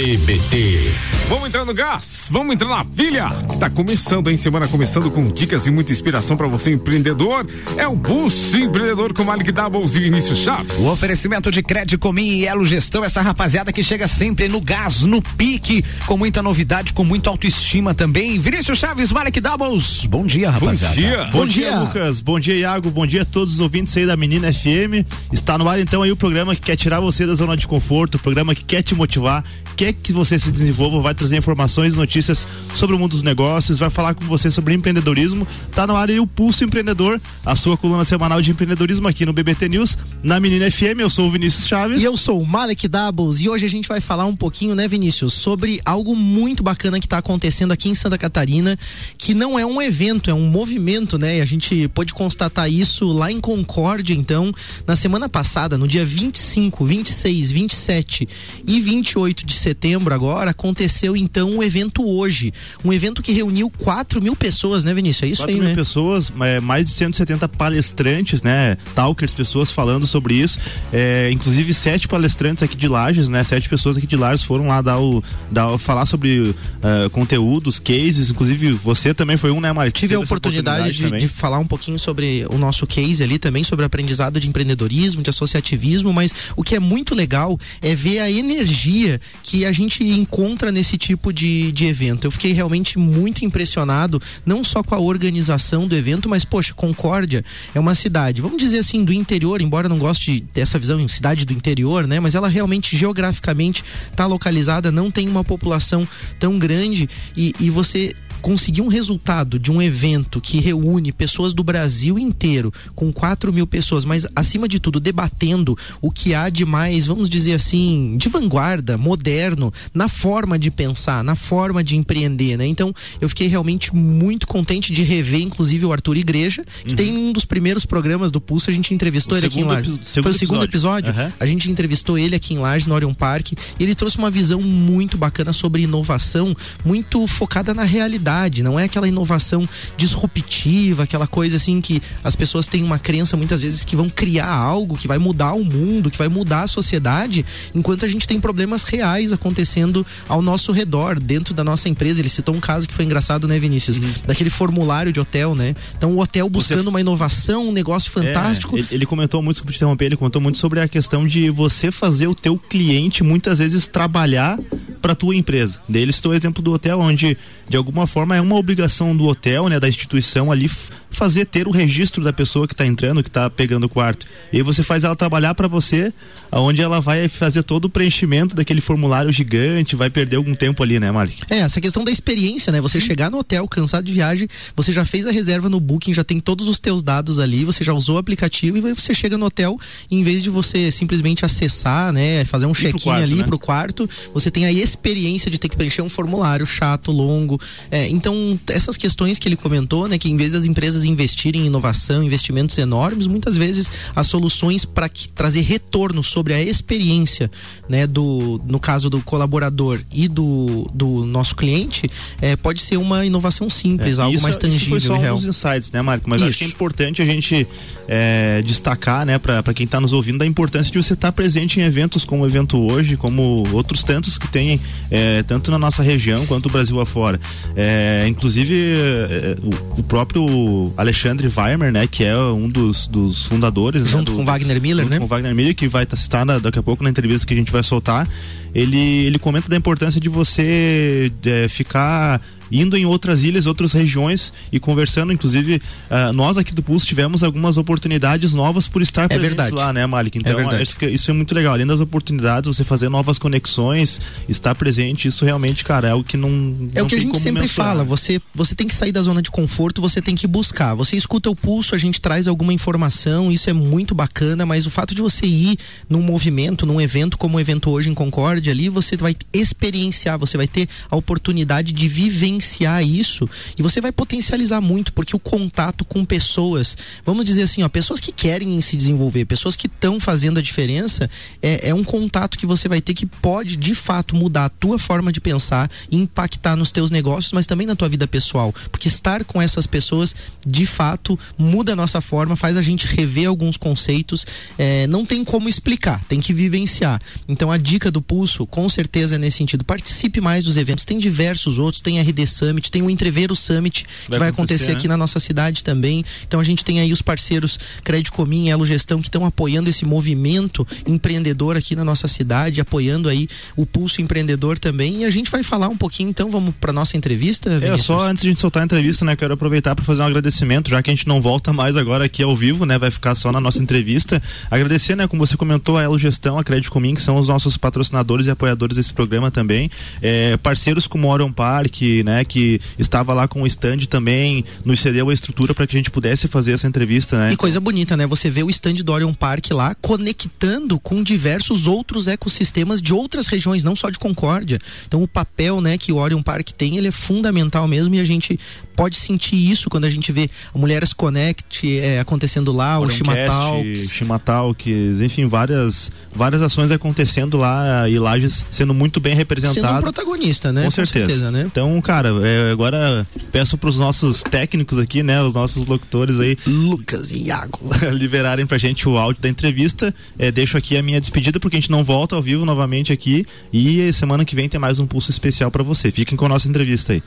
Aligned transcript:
BBT. 0.00 1.09
Vamos 1.30 1.46
entrar 1.46 1.64
no 1.64 1.72
gás, 1.72 2.26
vamos 2.28 2.56
entrar 2.56 2.68
na 2.68 2.84
pilha. 2.84 3.28
Está 3.52 3.70
começando, 3.70 4.28
hein? 4.28 4.36
Semana 4.36 4.66
começando 4.66 5.08
com 5.12 5.30
dicas 5.30 5.64
e 5.64 5.70
muita 5.70 5.92
inspiração 5.92 6.36
para 6.36 6.48
você, 6.48 6.72
empreendedor. 6.72 7.46
É 7.76 7.86
o 7.86 7.94
Boost 7.94 8.56
Empreendedor 8.56 9.14
com 9.14 9.22
Malik 9.22 9.52
Doubles 9.52 9.94
e 9.94 10.06
Início 10.06 10.34
Chaves. 10.34 10.80
O 10.80 10.90
oferecimento 10.90 11.48
de 11.52 11.62
crédito 11.62 12.00
Comim 12.00 12.38
e 12.38 12.46
Elo 12.46 12.66
Gestão, 12.66 13.04
essa 13.04 13.22
rapaziada 13.22 13.72
que 13.72 13.84
chega 13.84 14.08
sempre 14.08 14.48
no 14.48 14.60
gás, 14.60 15.02
no 15.02 15.22
pique, 15.22 15.84
com 16.04 16.16
muita 16.16 16.42
novidade, 16.42 16.92
com 16.92 17.04
muita 17.04 17.30
autoestima 17.30 17.94
também. 17.94 18.40
Vinícius 18.40 18.78
Chaves, 18.78 19.12
Malik 19.12 19.40
Doubles. 19.40 20.06
Bom 20.06 20.26
dia, 20.26 20.50
rapaziada. 20.50 20.96
Bom 20.96 21.00
dia. 21.00 21.24
Bom, 21.26 21.30
Bom 21.30 21.46
dia, 21.46 21.70
dia, 21.70 21.78
Lucas. 21.78 22.20
Bom 22.20 22.40
dia, 22.40 22.56
Iago. 22.56 22.90
Bom 22.90 23.06
dia 23.06 23.22
a 23.22 23.24
todos 23.24 23.54
os 23.54 23.60
ouvintes 23.60 23.96
aí 23.96 24.04
da 24.04 24.16
Menina 24.16 24.52
FM. 24.52 25.06
Está 25.32 25.56
no 25.56 25.68
ar 25.68 25.78
então 25.78 26.02
aí 26.02 26.10
o 26.10 26.16
programa 26.16 26.56
que 26.56 26.62
quer 26.62 26.74
tirar 26.74 26.98
você 26.98 27.24
da 27.24 27.36
zona 27.36 27.56
de 27.56 27.68
conforto, 27.68 28.16
o 28.16 28.18
programa 28.18 28.52
que 28.52 28.64
quer 28.64 28.82
te 28.82 28.96
motivar, 28.96 29.44
quer 29.76 29.92
que 29.92 30.12
você 30.12 30.36
se 30.36 30.50
desenvolva, 30.50 31.00
vai 31.00 31.14
trazer 31.20 31.36
informações 31.36 31.96
notícias 31.96 32.48
sobre 32.74 32.96
o 32.96 32.98
mundo 32.98 33.10
dos 33.10 33.22
negócios, 33.22 33.78
vai 33.78 33.90
falar 33.90 34.14
com 34.14 34.24
você 34.24 34.50
sobre 34.50 34.72
empreendedorismo. 34.72 35.46
Tá 35.74 35.86
no 35.86 35.94
ar 35.94 36.08
aí 36.08 36.18
o 36.18 36.26
Pulso 36.26 36.64
Empreendedor, 36.64 37.20
a 37.44 37.54
sua 37.54 37.76
coluna 37.76 38.04
semanal 38.04 38.40
de 38.40 38.50
empreendedorismo 38.50 39.06
aqui 39.06 39.26
no 39.26 39.32
BBT 39.32 39.68
News, 39.68 39.98
na 40.22 40.40
Menina 40.40 40.70
FM. 40.70 41.00
Eu 41.00 41.10
sou 41.10 41.28
o 41.28 41.30
Vinícius 41.30 41.68
Chaves. 41.68 42.00
E 42.00 42.04
eu 42.04 42.16
sou 42.16 42.40
o 42.40 42.46
Malek 42.46 42.88
Doubles. 42.88 43.40
E 43.40 43.50
hoje 43.50 43.66
a 43.66 43.68
gente 43.68 43.86
vai 43.86 44.00
falar 44.00 44.24
um 44.24 44.34
pouquinho, 44.34 44.74
né, 44.74 44.88
Vinícius, 44.88 45.34
sobre 45.34 45.78
algo 45.84 46.16
muito 46.16 46.62
bacana 46.62 46.98
que 46.98 47.04
está 47.04 47.18
acontecendo 47.18 47.72
aqui 47.72 47.90
em 47.90 47.94
Santa 47.94 48.16
Catarina, 48.16 48.78
que 49.18 49.34
não 49.34 49.58
é 49.58 49.66
um 49.66 49.82
evento, 49.82 50.30
é 50.30 50.34
um 50.34 50.48
movimento, 50.48 51.18
né? 51.18 51.36
E 51.36 51.40
a 51.42 51.44
gente 51.44 51.86
pôde 51.88 52.14
constatar 52.14 52.72
isso 52.72 53.06
lá 53.08 53.30
em 53.30 53.40
Concórdia, 53.40 54.14
então, 54.14 54.54
na 54.86 54.96
semana 54.96 55.28
passada, 55.28 55.76
no 55.76 55.86
dia 55.86 56.04
25, 56.04 56.82
26, 56.82 57.50
27 57.50 58.28
e 58.66 58.80
28 58.80 59.44
de 59.44 59.54
setembro 59.54 60.14
agora, 60.14 60.50
aconteceu 60.50 61.09
então 61.16 61.50
um 61.50 61.62
evento 61.62 62.06
hoje. 62.06 62.52
Um 62.84 62.92
evento 62.92 63.22
que 63.22 63.32
reuniu 63.32 63.70
4 63.70 64.20
mil 64.20 64.34
pessoas, 64.36 64.84
né, 64.84 64.92
Vinícius? 64.94 65.22
É 65.22 65.26
isso 65.26 65.42
4 65.42 65.54
aí, 65.54 65.60
mil 65.60 65.68
né? 65.70 65.74
pessoas, 65.74 66.32
é, 66.40 66.60
mais 66.60 66.84
de 66.86 66.92
170 66.92 67.48
palestrantes, 67.48 68.42
né? 68.42 68.76
Talkers, 68.94 69.32
pessoas 69.32 69.70
falando 69.70 70.06
sobre 70.06 70.34
isso. 70.34 70.58
É, 70.92 71.30
inclusive, 71.30 71.72
sete 71.74 72.08
palestrantes 72.08 72.62
aqui 72.62 72.76
de 72.76 72.88
Lages, 72.88 73.28
né? 73.28 73.42
Sete 73.44 73.68
pessoas 73.68 73.96
aqui 73.96 74.06
de 74.06 74.16
Lages 74.16 74.44
foram 74.44 74.68
lá 74.68 74.80
dar 74.80 74.98
o, 74.98 75.22
dar, 75.50 75.76
falar 75.78 76.06
sobre 76.06 76.40
uh, 76.40 77.10
conteúdos, 77.10 77.78
cases. 77.78 78.30
Inclusive, 78.30 78.72
você 78.72 79.14
também 79.14 79.36
foi 79.36 79.50
um, 79.50 79.60
né, 79.60 79.72
Mari? 79.72 79.92
Tive 79.92 80.14
a 80.14 80.20
oportunidade, 80.20 80.82
oportunidade 80.82 81.20
de, 81.20 81.26
de, 81.26 81.28
falar 81.28 81.58
um 81.58 81.66
pouquinho 81.66 81.98
sobre 81.98 82.46
o 82.50 82.58
nosso 82.58 82.86
case 82.86 83.22
ali 83.22 83.38
também, 83.38 83.64
sobre 83.64 83.84
aprendizado 83.84 84.40
de 84.40 84.48
empreendedorismo, 84.48 85.22
de 85.22 85.30
associativismo, 85.30 86.12
mas 86.12 86.34
o 86.56 86.62
que 86.62 86.74
é 86.74 86.80
muito 86.80 87.14
legal 87.14 87.58
é 87.80 87.94
ver 87.94 88.20
a 88.20 88.30
energia 88.30 89.20
que 89.42 89.64
a 89.64 89.72
gente 89.72 90.04
encontra 90.04 90.72
nesse 90.72 90.89
tipo 90.96 91.32
de, 91.32 91.72
de 91.72 91.86
evento. 91.86 92.26
Eu 92.26 92.30
fiquei 92.30 92.52
realmente 92.52 92.98
muito 92.98 93.44
impressionado, 93.44 94.20
não 94.44 94.62
só 94.62 94.82
com 94.82 94.94
a 94.94 94.98
organização 94.98 95.86
do 95.86 95.96
evento, 95.96 96.28
mas, 96.28 96.44
poxa, 96.44 96.74
Concórdia 96.74 97.44
é 97.74 97.80
uma 97.80 97.94
cidade, 97.94 98.40
vamos 98.40 98.58
dizer 98.58 98.78
assim, 98.78 99.04
do 99.04 99.12
interior, 99.12 99.60
embora 99.60 99.88
não 99.88 99.98
goste 99.98 100.40
dessa 100.52 100.78
visão 100.78 101.00
em 101.00 101.08
cidade 101.08 101.44
do 101.44 101.52
interior, 101.52 102.06
né? 102.06 102.20
Mas 102.20 102.34
ela 102.34 102.48
realmente, 102.48 102.96
geograficamente, 102.96 103.84
está 104.10 104.26
localizada, 104.26 104.92
não 104.92 105.10
tem 105.10 105.28
uma 105.28 105.44
população 105.44 106.06
tão 106.38 106.58
grande 106.58 107.08
e, 107.36 107.54
e 107.58 107.70
você 107.70 108.14
conseguir 108.40 108.82
um 108.82 108.88
resultado 108.88 109.58
de 109.58 109.70
um 109.70 109.80
evento 109.80 110.40
que 110.40 110.58
reúne 110.58 111.12
pessoas 111.12 111.52
do 111.52 111.62
Brasil 111.62 112.18
inteiro, 112.18 112.72
com 112.94 113.12
4 113.12 113.52
mil 113.52 113.66
pessoas, 113.66 114.04
mas 114.04 114.26
acima 114.34 114.66
de 114.66 114.80
tudo 114.80 114.98
debatendo 114.98 115.76
o 116.00 116.10
que 116.10 116.34
há 116.34 116.48
de 116.48 116.64
mais, 116.64 117.06
vamos 117.06 117.28
dizer 117.28 117.52
assim, 117.52 118.16
de 118.16 118.28
vanguarda, 118.28 118.96
moderno, 118.96 119.72
na 119.92 120.08
forma 120.08 120.58
de 120.58 120.70
pensar, 120.70 121.22
na 121.22 121.34
forma 121.34 121.84
de 121.84 121.96
empreender, 121.96 122.56
né? 122.56 122.66
Então 122.66 122.94
eu 123.20 123.28
fiquei 123.28 123.46
realmente 123.46 123.94
muito 123.94 124.46
contente 124.46 124.92
de 124.92 125.02
rever, 125.02 125.40
inclusive, 125.40 125.84
o 125.84 125.92
Arthur 125.92 126.16
Igreja, 126.16 126.64
que 126.84 126.90
uhum. 126.90 126.96
tem 126.96 127.16
um 127.16 127.32
dos 127.32 127.44
primeiros 127.44 127.84
programas 127.84 128.30
do 128.30 128.40
Pulso, 128.40 128.70
a 128.70 128.72
gente 128.72 128.94
entrevistou 128.94 129.34
o 129.34 129.38
ele 129.38 129.46
aqui 129.46 129.60
em 129.60 129.64
Lages. 129.64 130.14
Foi 130.22 130.30
o 130.30 130.34
segundo 130.34 130.64
episódio, 130.64 131.12
uhum. 131.12 131.32
a 131.38 131.46
gente 131.46 131.70
entrevistou 131.70 132.16
ele 132.16 132.34
aqui 132.34 132.54
em 132.54 132.58
Lages, 132.58 132.86
no 132.86 132.94
Orion 132.94 133.14
Park, 133.14 133.52
e 133.52 133.56
ele 133.78 133.94
trouxe 133.94 134.18
uma 134.18 134.30
visão 134.30 134.60
muito 134.60 135.18
bacana 135.18 135.52
sobre 135.52 135.82
inovação, 135.82 136.56
muito 136.84 137.26
focada 137.26 137.74
na 137.74 137.84
realidade 137.84 138.29
não 138.62 138.78
é 138.78 138.84
aquela 138.84 139.08
inovação 139.08 139.68
disruptiva, 139.96 141.02
aquela 141.02 141.26
coisa 141.26 141.56
assim 141.56 141.80
que 141.80 142.02
as 142.22 142.36
pessoas 142.36 142.66
têm 142.66 142.82
uma 142.82 142.98
crença 142.98 143.36
muitas 143.36 143.60
vezes 143.60 143.84
que 143.84 143.96
vão 143.96 144.08
criar 144.08 144.50
algo 144.50 144.96
que 144.96 145.08
vai 145.08 145.18
mudar 145.18 145.54
o 145.54 145.64
mundo, 145.64 146.10
que 146.10 146.18
vai 146.18 146.28
mudar 146.28 146.62
a 146.62 146.66
sociedade, 146.66 147.44
enquanto 147.74 148.04
a 148.04 148.08
gente 148.08 148.26
tem 148.26 148.40
problemas 148.40 148.82
reais 148.84 149.32
acontecendo 149.32 150.06
ao 150.28 150.42
nosso 150.42 150.72
redor, 150.72 151.18
dentro 151.18 151.54
da 151.54 151.64
nossa 151.64 151.88
empresa. 151.88 152.20
Ele 152.20 152.28
citou 152.28 152.54
um 152.54 152.60
caso 152.60 152.86
que 152.86 152.94
foi 152.94 153.04
engraçado, 153.04 153.48
né, 153.48 153.58
Vinícius? 153.58 153.98
Uhum. 153.98 154.10
Daquele 154.26 154.50
formulário 154.50 155.12
de 155.12 155.20
hotel, 155.20 155.54
né? 155.54 155.74
Então 155.96 156.12
o 156.14 156.20
hotel 156.20 156.48
buscando 156.48 156.84
você... 156.84 156.88
uma 156.88 157.00
inovação, 157.00 157.68
um 157.68 157.72
negócio 157.72 158.10
fantástico. 158.10 158.78
É, 158.78 158.84
ele, 158.90 159.06
comentou 159.06 159.42
muito, 159.42 159.58
sobre 159.58 159.72
te 159.72 159.76
interromper, 159.76 160.06
ele 160.06 160.16
comentou 160.16 160.40
muito 160.40 160.58
sobre 160.58 160.80
a 160.80 160.88
questão 160.88 161.26
de 161.26 161.50
você 161.50 161.90
fazer 161.90 162.26
o 162.26 162.34
teu 162.34 162.58
cliente 162.58 163.22
muitas 163.22 163.58
vezes 163.58 163.86
trabalhar 163.86 164.58
para 165.00 165.14
tua 165.14 165.34
empresa. 165.34 165.80
Daí 165.88 166.02
ele 166.02 166.12
citou 166.12 166.32
o 166.32 166.34
exemplo 166.34 166.62
do 166.62 166.72
hotel 166.72 167.00
onde 167.00 167.36
de 167.68 167.76
alguma 167.76 168.06
forma 168.06 168.36
é 168.36 168.40
uma 168.40 168.56
obrigação 168.56 169.16
do 169.16 169.26
hotel, 169.26 169.68
né, 169.68 169.80
da 169.80 169.88
instituição 169.88 170.50
ali 170.52 170.70
fazer 171.10 171.44
ter 171.46 171.66
o 171.66 171.70
registro 171.70 172.22
da 172.22 172.32
pessoa 172.32 172.66
que 172.66 172.74
está 172.74 172.86
entrando, 172.86 173.22
que 173.22 173.28
está 173.28 173.50
pegando 173.50 173.84
o 173.84 173.88
quarto. 173.88 174.26
E 174.52 174.58
aí 174.58 174.62
você 174.62 174.82
faz 174.82 175.04
ela 175.04 175.16
trabalhar 175.16 175.54
para 175.54 175.68
você, 175.68 176.12
aonde 176.50 176.80
ela 176.80 177.00
vai 177.00 177.28
fazer 177.28 177.62
todo 177.62 177.86
o 177.86 177.90
preenchimento 177.90 178.54
daquele 178.54 178.80
formulário 178.80 179.32
gigante, 179.32 179.96
vai 179.96 180.08
perder 180.08 180.36
algum 180.36 180.54
tempo 180.54 180.82
ali, 180.82 180.98
né, 180.98 181.10
Malik? 181.10 181.42
É, 181.50 181.58
essa 181.58 181.80
questão 181.80 182.04
da 182.04 182.10
experiência, 182.10 182.72
né? 182.72 182.80
Você 182.80 183.00
Sim. 183.00 183.06
chegar 183.06 183.30
no 183.30 183.38
hotel 183.38 183.66
cansado 183.68 184.04
de 184.04 184.12
viagem, 184.12 184.48
você 184.74 184.92
já 184.92 185.04
fez 185.04 185.26
a 185.26 185.30
reserva 185.30 185.68
no 185.68 185.80
Booking, 185.80 186.14
já 186.14 186.24
tem 186.24 186.40
todos 186.40 186.68
os 186.68 186.78
teus 186.78 187.02
dados 187.02 187.38
ali, 187.38 187.64
você 187.64 187.84
já 187.84 187.92
usou 187.92 188.16
o 188.16 188.18
aplicativo 188.18 188.78
e 188.78 188.94
você 188.94 189.14
chega 189.14 189.36
no 189.36 189.46
hotel, 189.46 189.78
em 190.10 190.22
vez 190.22 190.42
de 190.42 190.50
você 190.50 190.90
simplesmente 190.90 191.44
acessar, 191.44 192.12
né, 192.12 192.44
fazer 192.44 192.66
um 192.66 192.72
check-in 192.72 193.10
ali 193.10 193.36
né? 193.36 193.44
pro 193.44 193.58
quarto, 193.58 194.08
você 194.32 194.50
tem 194.50 194.64
a 194.64 194.72
experiência 194.72 195.50
de 195.50 195.58
ter 195.58 195.68
que 195.68 195.76
preencher 195.76 196.02
um 196.02 196.08
formulário 196.08 196.66
chato, 196.66 197.10
longo, 197.10 197.60
é, 197.90 198.08
então, 198.08 198.58
essas 198.68 198.96
questões 198.96 199.38
que 199.38 199.48
ele 199.48 199.56
comentou, 199.56 200.08
né, 200.08 200.18
que 200.18 200.30
em 200.30 200.36
vez 200.36 200.52
das 200.52 200.64
empresas 200.64 200.99
investirem 201.04 201.62
em 201.62 201.66
inovação, 201.66 202.22
investimentos 202.22 202.76
enormes, 202.78 203.26
muitas 203.26 203.56
vezes 203.56 203.90
as 204.14 204.26
soluções 204.26 204.84
para 204.84 205.10
trazer 205.34 205.62
retorno 205.62 206.22
sobre 206.22 206.52
a 206.52 206.62
experiência, 206.62 207.50
né, 207.88 208.06
do, 208.06 208.60
no 208.66 208.78
caso 208.78 209.10
do 209.10 209.20
colaborador 209.20 210.00
e 210.12 210.28
do, 210.28 210.88
do 210.94 211.24
nosso 211.24 211.54
cliente, 211.54 212.10
é, 212.40 212.56
pode 212.56 212.80
ser 212.80 212.96
uma 212.96 213.24
inovação 213.24 213.68
simples, 213.70 214.18
é, 214.18 214.22
algo 214.22 214.36
isso, 214.36 214.42
mais 214.42 214.56
tangível. 214.56 214.98
Isso 214.98 215.08
foi 215.08 215.18
só 215.18 215.32
um 215.32 215.34
dos 215.34 215.44
insights, 215.44 215.90
né, 215.90 216.02
Marco? 216.02 216.28
Mas 216.28 216.40
isso. 216.40 216.50
acho 216.50 216.58
que 216.58 216.64
é 216.64 216.68
importante 216.68 217.22
a 217.22 217.24
gente 217.24 217.66
é, 218.08 218.62
destacar, 218.62 219.24
né, 219.24 219.38
para 219.38 219.62
quem 219.74 219.84
está 219.84 220.00
nos 220.00 220.12
ouvindo, 220.12 220.38
da 220.38 220.46
importância 220.46 220.90
de 220.90 220.98
você 220.98 221.14
estar 221.14 221.28
tá 221.28 221.32
presente 221.32 221.80
em 221.80 221.82
eventos 221.82 222.24
como 222.24 222.42
o 222.42 222.46
evento 222.46 222.78
hoje, 222.78 223.16
como 223.16 223.64
outros 223.72 224.02
tantos 224.02 224.36
que 224.36 224.48
tem, 224.48 224.80
é, 225.10 225.42
tanto 225.42 225.70
na 225.70 225.78
nossa 225.78 226.02
região 226.02 226.46
quanto 226.46 226.66
o 226.66 226.70
Brasil 226.70 227.00
afora. 227.00 227.40
É, 227.76 228.26
inclusive, 228.28 228.74
é, 228.94 229.56
o, 229.62 230.00
o, 230.00 230.02
próprio 230.02 230.89
Alexandre 230.96 231.48
Weimer, 231.54 231.92
né, 231.92 232.06
que 232.06 232.24
é 232.24 232.36
um 232.36 232.68
dos, 232.68 233.06
dos 233.06 233.44
fundadores. 233.46 234.04
Né, 234.04 234.10
junto 234.10 234.32
né, 234.32 234.36
do, 234.36 234.42
com 234.42 234.44
Wagner 234.44 234.80
Miller, 234.80 235.04
junto 235.04 235.14
né? 235.14 235.18
Com 235.18 235.26
Wagner 235.26 235.54
Miller, 235.54 235.74
que 235.74 235.88
vai 235.88 236.04
estar 236.04 236.44
na, 236.44 236.58
daqui 236.58 236.78
a 236.78 236.82
pouco 236.82 237.02
na 237.02 237.10
entrevista 237.10 237.46
que 237.46 237.54
a 237.54 237.56
gente 237.56 237.72
vai 237.72 237.82
soltar. 237.82 238.28
Ele, 238.74 239.26
ele 239.26 239.38
comenta 239.38 239.68
da 239.68 239.76
importância 239.76 240.20
de 240.20 240.28
você 240.28 241.32
é, 241.44 241.68
ficar 241.68 242.40
indo 242.70 242.96
em 242.96 243.04
outras 243.04 243.42
ilhas, 243.42 243.66
outras 243.66 243.92
regiões 243.92 244.52
e 244.70 244.78
conversando. 244.78 245.32
Inclusive, 245.32 245.82
uh, 246.10 246.32
nós 246.32 246.56
aqui 246.56 246.72
do 246.74 246.82
Pulso 246.82 247.06
tivemos 247.06 247.42
algumas 247.42 247.76
oportunidades 247.76 248.54
novas 248.54 248.86
por 248.86 249.02
estar 249.02 249.24
é 249.24 249.28
presentes 249.28 249.56
verdade. 249.56 249.74
lá, 249.74 249.92
né, 249.92 250.06
Malik? 250.06 250.38
Então, 250.38 250.70
é 250.70 250.82
isso, 250.82 250.96
isso, 251.06 251.30
é 251.30 251.34
muito 251.34 251.54
legal. 251.54 251.74
Além 251.74 251.86
das 251.86 252.00
oportunidades, 252.00 252.68
você 252.74 252.84
fazer 252.84 253.08
novas 253.08 253.38
conexões, 253.38 254.20
estar 254.48 254.74
presente, 254.74 255.28
isso 255.28 255.44
realmente, 255.44 255.84
cara, 255.84 256.08
é 256.08 256.14
o 256.14 256.22
que 256.22 256.36
não. 256.36 256.48
É 256.94 257.00
não 257.00 257.06
o 257.06 257.08
que 257.08 257.16
a 257.16 257.20
gente 257.20 257.38
sempre 257.38 257.62
mensurar. 257.62 257.88
fala. 257.90 258.04
Você, 258.04 258.40
você 258.54 258.74
tem 258.74 258.86
que 258.86 258.94
sair 258.94 259.12
da 259.12 259.22
zona 259.22 259.42
de 259.42 259.50
conforto, 259.50 260.00
você 260.00 260.22
tem 260.22 260.34
que 260.34 260.46
buscar. 260.46 260.94
Você 260.94 261.16
escuta 261.16 261.50
o 261.50 261.56
pulso, 261.56 261.94
a 261.94 261.98
gente 261.98 262.20
traz 262.20 262.46
alguma 262.46 262.72
informação, 262.72 263.50
isso 263.50 263.68
é 263.68 263.72
muito 263.72 264.14
bacana, 264.14 264.64
mas 264.64 264.86
o 264.86 264.90
fato 264.90 265.14
de 265.14 265.22
você 265.22 265.46
ir 265.46 265.78
num 266.08 266.22
movimento, 266.22 266.86
num 266.86 267.00
evento 267.00 267.36
como 267.36 267.56
o 267.56 267.60
evento 267.60 267.90
hoje 267.90 268.08
em 268.08 268.14
Concórdia, 268.14 268.59
ali 268.68 268.88
você 268.88 269.16
vai 269.16 269.36
experienciar, 269.52 270.38
você 270.38 270.56
vai 270.56 270.66
ter 270.66 270.88
a 271.08 271.16
oportunidade 271.16 271.92
de 271.92 272.08
vivenciar 272.08 273.04
isso 273.04 273.48
e 273.78 273.82
você 273.82 274.00
vai 274.00 274.10
potencializar 274.10 274.80
muito, 274.80 275.12
porque 275.12 275.36
o 275.36 275.38
contato 275.38 276.04
com 276.04 276.24
pessoas, 276.24 276.96
vamos 277.24 277.44
dizer 277.44 277.62
assim, 277.62 277.84
ó, 277.84 277.88
pessoas 277.88 278.18
que 278.18 278.32
querem 278.32 278.80
se 278.80 278.96
desenvolver, 278.96 279.44
pessoas 279.44 279.76
que 279.76 279.86
estão 279.86 280.18
fazendo 280.18 280.58
a 280.58 280.62
diferença, 280.62 281.30
é, 281.62 281.90
é 281.90 281.94
um 281.94 282.02
contato 282.02 282.58
que 282.58 282.66
você 282.66 282.88
vai 282.88 283.00
ter 283.00 283.14
que 283.14 283.26
pode 283.26 283.76
de 283.76 283.94
fato 283.94 284.34
mudar 284.34 284.64
a 284.64 284.68
tua 284.68 284.98
forma 284.98 285.32
de 285.32 285.40
pensar 285.40 285.88
e 286.10 286.16
impactar 286.16 286.74
nos 286.74 286.90
teus 286.90 287.10
negócios, 287.10 287.52
mas 287.52 287.66
também 287.66 287.86
na 287.86 287.94
tua 287.94 288.08
vida 288.08 288.26
pessoal. 288.26 288.74
Porque 288.90 289.08
estar 289.08 289.44
com 289.44 289.62
essas 289.62 289.86
pessoas 289.86 290.34
de 290.66 290.86
fato 290.86 291.38
muda 291.56 291.92
a 291.92 291.96
nossa 291.96 292.20
forma, 292.20 292.56
faz 292.56 292.76
a 292.76 292.82
gente 292.82 293.06
rever 293.06 293.48
alguns 293.48 293.76
conceitos. 293.76 294.46
É, 294.76 295.06
não 295.06 295.24
tem 295.24 295.44
como 295.44 295.68
explicar, 295.68 296.22
tem 296.24 296.40
que 296.40 296.52
vivenciar. 296.52 297.20
Então 297.48 297.70
a 297.70 297.76
dica 297.76 298.10
do 298.10 298.20
Pulso 298.20 298.49
pulso, 298.50 298.66
com 298.66 298.88
certeza 298.88 299.38
nesse 299.38 299.58
sentido. 299.58 299.84
Participe 299.84 300.40
mais 300.40 300.64
dos 300.64 300.76
eventos. 300.76 301.04
Tem 301.04 301.18
diversos 301.18 301.78
outros, 301.78 302.02
tem 302.02 302.18
a 302.18 302.22
RD 302.22 302.46
Summit, 302.46 302.90
tem 302.90 303.02
o 303.02 303.08
Entreveiro 303.08 303.54
Summit, 303.54 304.04
que 304.04 304.30
vai, 304.30 304.38
vai 304.40 304.48
acontecer, 304.48 304.74
acontecer 304.74 304.90
né? 304.90 304.96
aqui 304.96 305.08
na 305.08 305.16
nossa 305.16 305.38
cidade 305.38 305.84
também. 305.84 306.24
Então 306.46 306.58
a 306.58 306.62
gente 306.62 306.84
tem 306.84 307.00
aí 307.00 307.12
os 307.12 307.22
parceiros 307.22 307.78
Crédito 308.02 308.32
Comim 308.32 308.66
e 308.66 308.70
Elo 308.70 308.84
Gestão 308.84 309.20
que 309.20 309.28
estão 309.28 309.44
apoiando 309.44 309.88
esse 309.88 310.04
movimento 310.04 310.86
empreendedor 311.06 311.76
aqui 311.76 311.94
na 311.94 312.04
nossa 312.04 312.26
cidade, 312.26 312.80
apoiando 312.80 313.28
aí 313.28 313.48
o 313.76 313.86
pulso 313.86 314.20
empreendedor 314.20 314.78
também. 314.78 315.22
E 315.22 315.24
a 315.24 315.30
gente 315.30 315.50
vai 315.50 315.62
falar 315.62 315.88
um 315.88 315.96
pouquinho, 315.96 316.30
então, 316.30 316.50
vamos 316.50 316.74
para 316.80 316.92
nossa 316.92 317.16
entrevista. 317.16 317.70
É, 317.70 317.78
Vinícius? 317.78 318.00
É, 318.02 318.04
só 318.04 318.20
antes 318.28 318.42
de 318.42 318.48
a 318.48 318.50
gente 318.50 318.60
soltar 318.60 318.82
a 318.82 318.84
entrevista, 318.84 319.24
né? 319.24 319.36
Quero 319.36 319.54
aproveitar 319.54 319.94
para 319.94 320.04
fazer 320.04 320.22
um 320.22 320.26
agradecimento, 320.26 320.90
já 320.90 321.02
que 321.02 321.10
a 321.10 321.14
gente 321.14 321.28
não 321.28 321.40
volta 321.40 321.72
mais 321.72 321.96
agora 321.96 322.24
aqui 322.24 322.42
ao 322.42 322.56
vivo, 322.56 322.84
né? 322.84 322.98
Vai 322.98 323.10
ficar 323.10 323.34
só 323.34 323.52
na 323.52 323.60
nossa 323.60 323.82
entrevista. 323.82 324.42
Agradecer, 324.70 325.16
né? 325.16 325.26
Como 325.26 325.46
você 325.46 325.56
comentou, 325.56 325.96
a 325.96 326.02
Elo 326.02 326.18
Gestão, 326.18 326.58
a 326.58 326.64
Crédito 326.64 326.90
Comim, 326.90 327.14
que 327.14 327.20
são 327.20 327.36
os 327.36 327.48
nossos 327.48 327.76
patrocinadores 327.76 328.39
e 328.46 328.50
apoiadores 328.50 328.96
desse 328.96 329.12
programa 329.12 329.50
também. 329.50 329.90
É, 330.22 330.56
parceiros 330.56 331.06
como 331.06 331.28
o 331.28 331.30
Orion 331.30 331.52
Park, 331.52 332.00
né? 332.24 332.44
Que 332.44 332.80
estava 332.98 333.32
lá 333.32 333.48
com 333.48 333.62
o 333.62 333.66
stand 333.66 333.98
também, 334.08 334.64
nos 334.84 335.00
cedeu 335.00 335.28
a 335.28 335.34
estrutura 335.34 335.74
para 335.74 335.86
que 335.86 335.96
a 335.96 335.98
gente 335.98 336.10
pudesse 336.10 336.48
fazer 336.48 336.72
essa 336.72 336.86
entrevista, 336.86 337.38
né? 337.38 337.52
E 337.52 337.56
coisa 337.56 337.80
bonita, 337.80 338.16
né? 338.16 338.26
Você 338.26 338.50
vê 338.50 338.62
o 338.62 338.70
stand 338.70 338.94
do 338.94 339.12
Orion 339.12 339.34
Park 339.34 339.70
lá 339.70 339.94
conectando 339.94 340.98
com 340.98 341.22
diversos 341.22 341.86
outros 341.86 342.28
ecossistemas 342.28 343.00
de 343.00 343.12
outras 343.12 343.46
regiões, 343.46 343.84
não 343.84 343.96
só 343.96 344.10
de 344.10 344.18
Concórdia. 344.18 344.78
Então 345.06 345.22
o 345.22 345.28
papel, 345.28 345.80
né, 345.80 345.96
que 345.98 346.12
o 346.12 346.16
Orion 346.16 346.42
Park 346.42 346.70
tem, 346.70 346.96
ele 346.96 347.08
é 347.08 347.10
fundamental 347.10 347.86
mesmo 347.88 348.14
e 348.14 348.20
a 348.20 348.24
gente 348.24 348.58
pode 348.94 349.16
sentir 349.16 349.56
isso 349.56 349.88
quando 349.88 350.04
a 350.04 350.10
gente 350.10 350.30
vê 350.30 350.50
Mulheres 350.74 351.12
Connect 351.12 351.98
é, 351.98 352.20
acontecendo 352.20 352.70
lá, 352.70 352.98
Orion 352.98 353.14
o 353.14 353.16
Chimatalks. 353.16 354.10
Chimatalks, 354.10 355.20
enfim, 355.20 355.46
várias, 355.46 356.12
várias 356.34 356.60
ações 356.60 356.90
acontecendo 356.90 357.56
lá 357.56 358.08
e 358.08 358.18
Lages 358.30 358.64
sendo 358.70 358.94
muito 358.94 359.20
bem 359.20 359.34
representado. 359.34 359.86
Sendo 359.86 359.98
um 359.98 360.02
protagonista, 360.02 360.72
né? 360.72 360.84
Com 360.84 360.90
certeza. 360.90 361.26
Com 361.26 361.32
certeza 361.32 361.50
né? 361.50 361.64
Então, 361.66 362.00
cara, 362.00 362.30
é, 362.42 362.70
agora 362.70 363.26
peço 363.50 363.76
para 363.76 363.90
os 363.90 363.98
nossos 363.98 364.42
técnicos 364.42 364.98
aqui, 364.98 365.22
né, 365.22 365.42
os 365.42 365.54
nossos 365.54 365.86
locutores 365.86 366.38
aí, 366.38 366.56
Lucas 366.66 367.32
e 367.32 367.46
Iago, 367.46 367.80
liberarem 368.12 368.66
pra 368.66 368.78
gente 368.78 369.08
o 369.08 369.16
áudio 369.18 369.42
da 369.42 369.48
entrevista. 369.48 370.14
É, 370.38 370.50
deixo 370.50 370.76
aqui 370.76 370.96
a 370.96 371.02
minha 371.02 371.20
despedida 371.20 371.58
porque 371.58 371.76
a 371.76 371.80
gente 371.80 371.90
não 371.90 372.04
volta 372.04 372.36
ao 372.36 372.42
vivo 372.42 372.64
novamente 372.64 373.12
aqui 373.12 373.46
e 373.72 374.12
semana 374.12 374.44
que 374.44 374.54
vem 374.54 374.68
tem 374.68 374.80
mais 374.80 374.98
um 374.98 375.06
pulso 375.06 375.30
especial 375.30 375.70
para 375.70 375.82
você. 375.82 376.10
Fiquem 376.10 376.36
com 376.36 376.46
a 376.46 376.48
nossa 376.48 376.68
entrevista 376.68 377.12
aí. 377.12 377.22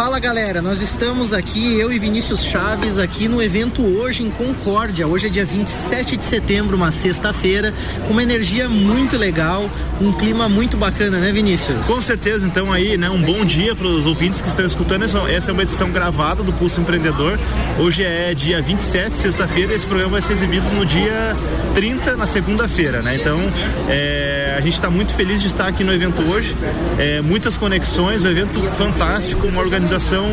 Fala 0.00 0.18
galera, 0.18 0.62
nós 0.62 0.80
estamos 0.80 1.34
aqui, 1.34 1.78
eu 1.78 1.92
e 1.92 1.98
Vinícius 1.98 2.42
Chaves, 2.42 2.96
aqui 2.96 3.28
no 3.28 3.42
evento 3.42 3.82
hoje 3.82 4.22
em 4.22 4.30
Concórdia. 4.30 5.06
Hoje 5.06 5.26
é 5.26 5.28
dia 5.28 5.44
27 5.44 6.16
de 6.16 6.24
setembro, 6.24 6.74
uma 6.74 6.90
sexta-feira, 6.90 7.74
com 8.06 8.14
uma 8.14 8.22
energia 8.22 8.66
muito 8.66 9.18
legal, 9.18 9.68
um 10.00 10.10
clima 10.10 10.48
muito 10.48 10.78
bacana, 10.78 11.18
né, 11.18 11.30
Vinícius? 11.30 11.86
Com 11.86 12.00
certeza, 12.00 12.46
então 12.46 12.72
aí, 12.72 12.96
né, 12.96 13.10
um 13.10 13.20
bom 13.20 13.44
dia 13.44 13.76
para 13.76 13.86
os 13.86 14.06
ouvintes 14.06 14.40
que 14.40 14.48
estão 14.48 14.64
escutando. 14.64 15.04
Essa 15.28 15.50
é 15.50 15.52
uma 15.52 15.64
edição 15.64 15.90
gravada 15.90 16.42
do 16.42 16.50
Pulso 16.54 16.80
Empreendedor. 16.80 17.38
Hoje 17.78 18.02
é 18.02 18.32
dia 18.32 18.62
27, 18.62 19.18
sexta-feira, 19.18 19.74
esse 19.74 19.86
programa 19.86 20.12
vai 20.12 20.22
ser 20.22 20.32
exibido 20.32 20.66
no 20.70 20.86
dia 20.86 21.36
30, 21.74 22.16
na 22.16 22.26
segunda-feira, 22.26 23.02
né? 23.02 23.16
Então, 23.16 23.38
é, 23.86 24.54
a 24.56 24.62
gente 24.62 24.74
está 24.74 24.88
muito 24.88 25.12
feliz 25.12 25.42
de 25.42 25.48
estar 25.48 25.68
aqui 25.68 25.84
no 25.84 25.92
evento 25.92 26.22
hoje. 26.22 26.56
É, 26.98 27.20
muitas 27.20 27.58
conexões, 27.58 28.24
um 28.24 28.28
evento 28.30 28.62
fantástico, 28.78 29.46
uma 29.46 29.60
organização 29.60 29.89
organização 29.90 30.24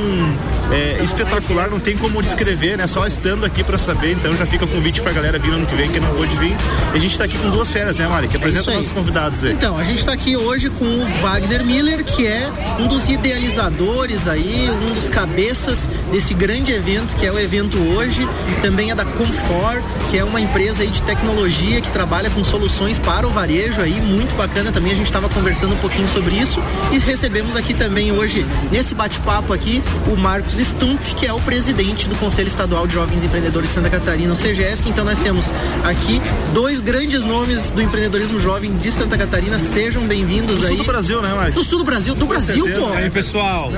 é, 0.71 1.01
espetacular, 1.01 1.69
não 1.69 1.79
tem 1.79 1.97
como 1.97 2.21
descrever, 2.21 2.77
né? 2.77 2.85
Só 2.87 3.07
estando 3.07 3.45
aqui 3.45 3.63
para 3.63 3.77
saber, 3.77 4.11
então 4.11 4.35
já 4.35 4.45
fica 4.45 4.65
o 4.65 4.67
convite 4.67 5.01
pra 5.01 5.11
galera 5.11 5.39
vir 5.39 5.51
ano 5.51 5.65
que 5.65 5.75
vem, 5.75 5.89
que 5.89 5.99
não 5.99 6.13
pôde 6.13 6.35
vir. 6.37 6.55
E 6.93 6.97
a 6.97 6.99
gente 6.99 7.17
tá 7.17 7.23
aqui 7.23 7.37
com 7.37 7.49
duas 7.49 7.71
férias, 7.71 7.97
né, 7.97 8.07
Mari? 8.07 8.27
Que 8.27 8.37
apresenta 8.37 8.71
é 8.71 8.75
nossos 8.75 8.91
convidados 8.91 9.43
aí. 9.43 9.53
Então, 9.53 9.77
a 9.77 9.83
gente 9.83 10.05
tá 10.05 10.13
aqui 10.13 10.35
hoje 10.35 10.69
com 10.69 10.85
o 10.85 11.05
Wagner 11.21 11.65
Miller, 11.65 12.03
que 12.03 12.27
é 12.27 12.51
um 12.79 12.87
dos 12.87 13.07
idealizadores 13.07 14.27
aí, 14.27 14.69
um 14.69 14.93
dos 14.93 15.09
cabeças 15.09 15.89
desse 16.11 16.33
grande 16.33 16.71
evento, 16.71 17.15
que 17.15 17.25
é 17.25 17.31
o 17.31 17.39
evento 17.39 17.77
hoje. 17.95 18.27
Também 18.61 18.91
é 18.91 18.95
da 18.95 19.05
Comfort, 19.05 19.81
que 20.09 20.17
é 20.17 20.23
uma 20.23 20.39
empresa 20.39 20.83
aí 20.83 20.89
de 20.89 21.01
tecnologia 21.03 21.81
que 21.81 21.89
trabalha 21.89 22.29
com 22.29 22.43
soluções 22.43 22.97
para 22.97 23.25
o 23.25 23.31
varejo 23.31 23.81
aí, 23.81 23.99
muito 24.01 24.35
bacana 24.35 24.71
também. 24.71 24.91
A 24.91 24.95
gente 24.95 25.07
estava 25.07 25.29
conversando 25.29 25.73
um 25.73 25.77
pouquinho 25.77 26.07
sobre 26.07 26.35
isso 26.35 26.61
e 26.91 26.99
recebemos 26.99 27.55
aqui 27.55 27.73
também 27.73 28.11
hoje, 28.11 28.45
nesse 28.71 28.93
bate-papo 28.93 29.46
papo 29.47 29.53
aqui 29.53 29.81
o 30.11 30.17
Marcos 30.17 30.55
Stumpf, 30.55 31.15
que 31.15 31.25
é 31.25 31.33
o 31.33 31.39
presidente 31.39 32.09
do 32.09 32.15
Conselho 32.15 32.47
Estadual 32.47 32.85
de 32.85 32.93
Jovens 32.93 33.23
Empreendedores 33.23 33.69
de 33.69 33.75
Santa 33.75 33.89
Catarina, 33.89 34.33
o 34.33 34.35
CGESC. 34.35 34.89
Então 34.89 35.05
nós 35.05 35.17
temos 35.19 35.45
aqui 35.83 36.21
dois 36.53 36.81
grandes 36.81 37.23
nomes 37.23 37.71
do 37.71 37.81
empreendedorismo 37.81 38.39
jovem 38.39 38.75
de 38.77 38.91
Santa 38.91 39.17
Catarina. 39.17 39.57
Sejam 39.57 40.03
bem-vindos 40.03 40.63
aí. 40.65 40.71
Do 40.71 40.75
sul 40.75 40.77
do 40.77 40.83
Brasil, 40.83 41.21
né, 41.21 41.33
Marcos? 41.33 41.53
Do 41.55 41.63
sul 41.63 41.79
do 41.79 41.85
Brasil, 41.85 42.15
do 42.15 42.25
Com 42.25 42.33
Brasil, 42.33 42.65
certeza. 42.65 42.85
pô. 42.85 42.93
E 42.93 42.97
aí, 42.97 43.09
pessoal? 43.09 43.71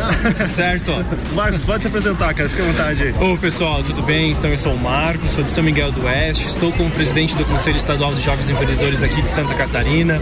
certo? 0.55 0.91
Marcos, 1.35 1.63
pode 1.63 1.83
se 1.83 1.87
apresentar, 1.87 2.33
cara. 2.33 2.49
Fique 2.49 2.61
à 2.61 2.65
vontade 2.65 3.03
aí. 3.03 3.13
Ô, 3.19 3.37
pessoal, 3.37 3.83
tudo 3.83 4.01
bem? 4.01 4.31
Então 4.31 4.49
eu 4.49 4.57
sou 4.57 4.73
o 4.73 4.77
Marcos, 4.77 5.31
sou 5.31 5.43
de 5.43 5.51
São 5.51 5.63
Miguel 5.63 5.91
do 5.91 6.03
Oeste, 6.05 6.47
estou 6.47 6.71
como 6.73 6.89
presidente 6.89 7.35
do 7.35 7.45
Conselho 7.45 7.77
Estadual 7.77 8.13
de 8.15 8.21
Jovens 8.21 8.49
Empreendedores 8.49 9.03
aqui 9.03 9.21
de 9.21 9.29
Santa 9.29 9.53
Catarina. 9.53 10.19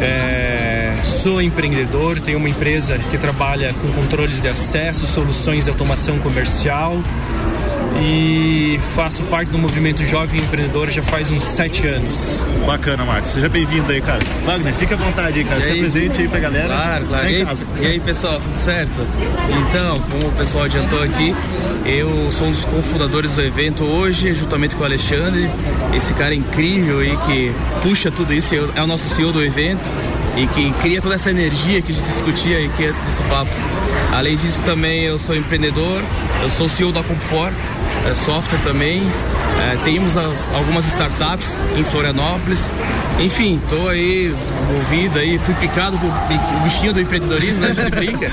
É 0.00 0.69
sou 1.22 1.40
empreendedor, 1.40 2.20
tenho 2.20 2.38
uma 2.38 2.48
empresa 2.48 2.98
que 2.98 3.18
trabalha 3.18 3.74
com 3.74 3.88
controles 3.92 4.40
de 4.40 4.48
acesso, 4.48 5.06
soluções 5.06 5.64
de 5.64 5.70
automação 5.70 6.18
comercial 6.18 7.00
e 8.02 8.80
faço 8.94 9.22
parte 9.24 9.50
do 9.50 9.58
movimento 9.58 10.04
Jovem 10.06 10.40
Empreendedor 10.40 10.90
já 10.90 11.02
faz 11.02 11.30
uns 11.30 11.44
sete 11.44 11.86
anos. 11.86 12.42
Bacana, 12.66 13.04
Marcos. 13.04 13.32
Seja 13.32 13.48
bem-vindo 13.48 13.90
aí, 13.90 14.00
cara. 14.00 14.20
Wagner, 14.44 14.72
fica 14.74 14.94
à 14.94 14.98
vontade 14.98 15.40
aí, 15.40 15.44
cara. 15.44 15.62
Se 15.62 15.70
apresente 15.70 16.22
aí 16.22 16.28
pra 16.28 16.40
galera. 16.40 16.66
Claro, 16.68 17.06
claro. 17.06 17.28
E, 17.28 17.36
aí, 17.36 17.46
e 17.80 17.86
aí, 17.86 18.00
pessoal, 18.00 18.40
tudo 18.40 18.56
certo? 18.56 19.06
Então, 19.68 20.00
como 20.10 20.28
o 20.28 20.32
pessoal 20.32 20.64
adiantou 20.64 21.02
aqui, 21.02 21.34
eu 21.84 22.30
sou 22.32 22.48
um 22.48 22.52
dos 22.52 22.64
cofundadores 22.64 23.32
do 23.32 23.42
evento 23.42 23.84
hoje, 23.84 24.32
juntamente 24.34 24.76
com 24.76 24.82
o 24.82 24.86
Alexandre, 24.86 25.50
esse 25.94 26.14
cara 26.14 26.34
incrível 26.34 27.00
aí 27.00 27.16
que 27.26 27.52
puxa 27.82 28.10
tudo 28.10 28.32
isso, 28.32 28.54
é 28.74 28.82
o 28.82 28.86
nosso 28.86 29.14
CEO 29.14 29.32
do 29.32 29.42
evento 29.42 29.90
e 30.36 30.46
que 30.46 30.72
cria 30.80 31.00
toda 31.00 31.14
essa 31.14 31.30
energia 31.30 31.82
que 31.82 31.92
a 31.92 31.94
gente 31.94 32.08
discutia 32.08 32.66
aqui 32.66 32.86
antes 32.86 33.02
desse 33.02 33.22
papo. 33.24 33.50
Além 34.12 34.36
disso, 34.36 34.62
também 34.62 35.04
eu 35.04 35.18
sou 35.18 35.36
empreendedor, 35.36 36.02
eu 36.42 36.50
sou 36.50 36.68
CEO 36.68 36.92
da 36.92 37.02
Comfort, 37.02 37.54
é, 38.08 38.14
software 38.14 38.60
também. 38.62 39.02
É, 39.60 39.76
temos 39.84 40.16
as, 40.16 40.48
algumas 40.54 40.86
startups 40.86 41.46
em 41.76 41.84
Florianópolis. 41.84 42.58
Enfim, 43.18 43.60
estou 43.62 43.88
aí 43.88 44.34
envolvido 44.62 45.18
aí, 45.18 45.38
fui 45.38 45.54
picado 45.54 45.98
por 45.98 46.08
o 46.08 46.60
bichinho 46.64 46.94
do 46.94 47.00
empreendedorismo, 47.00 47.60
né? 47.60 47.70
A 47.70 47.74
gente 47.74 47.90
brinca. 47.90 48.30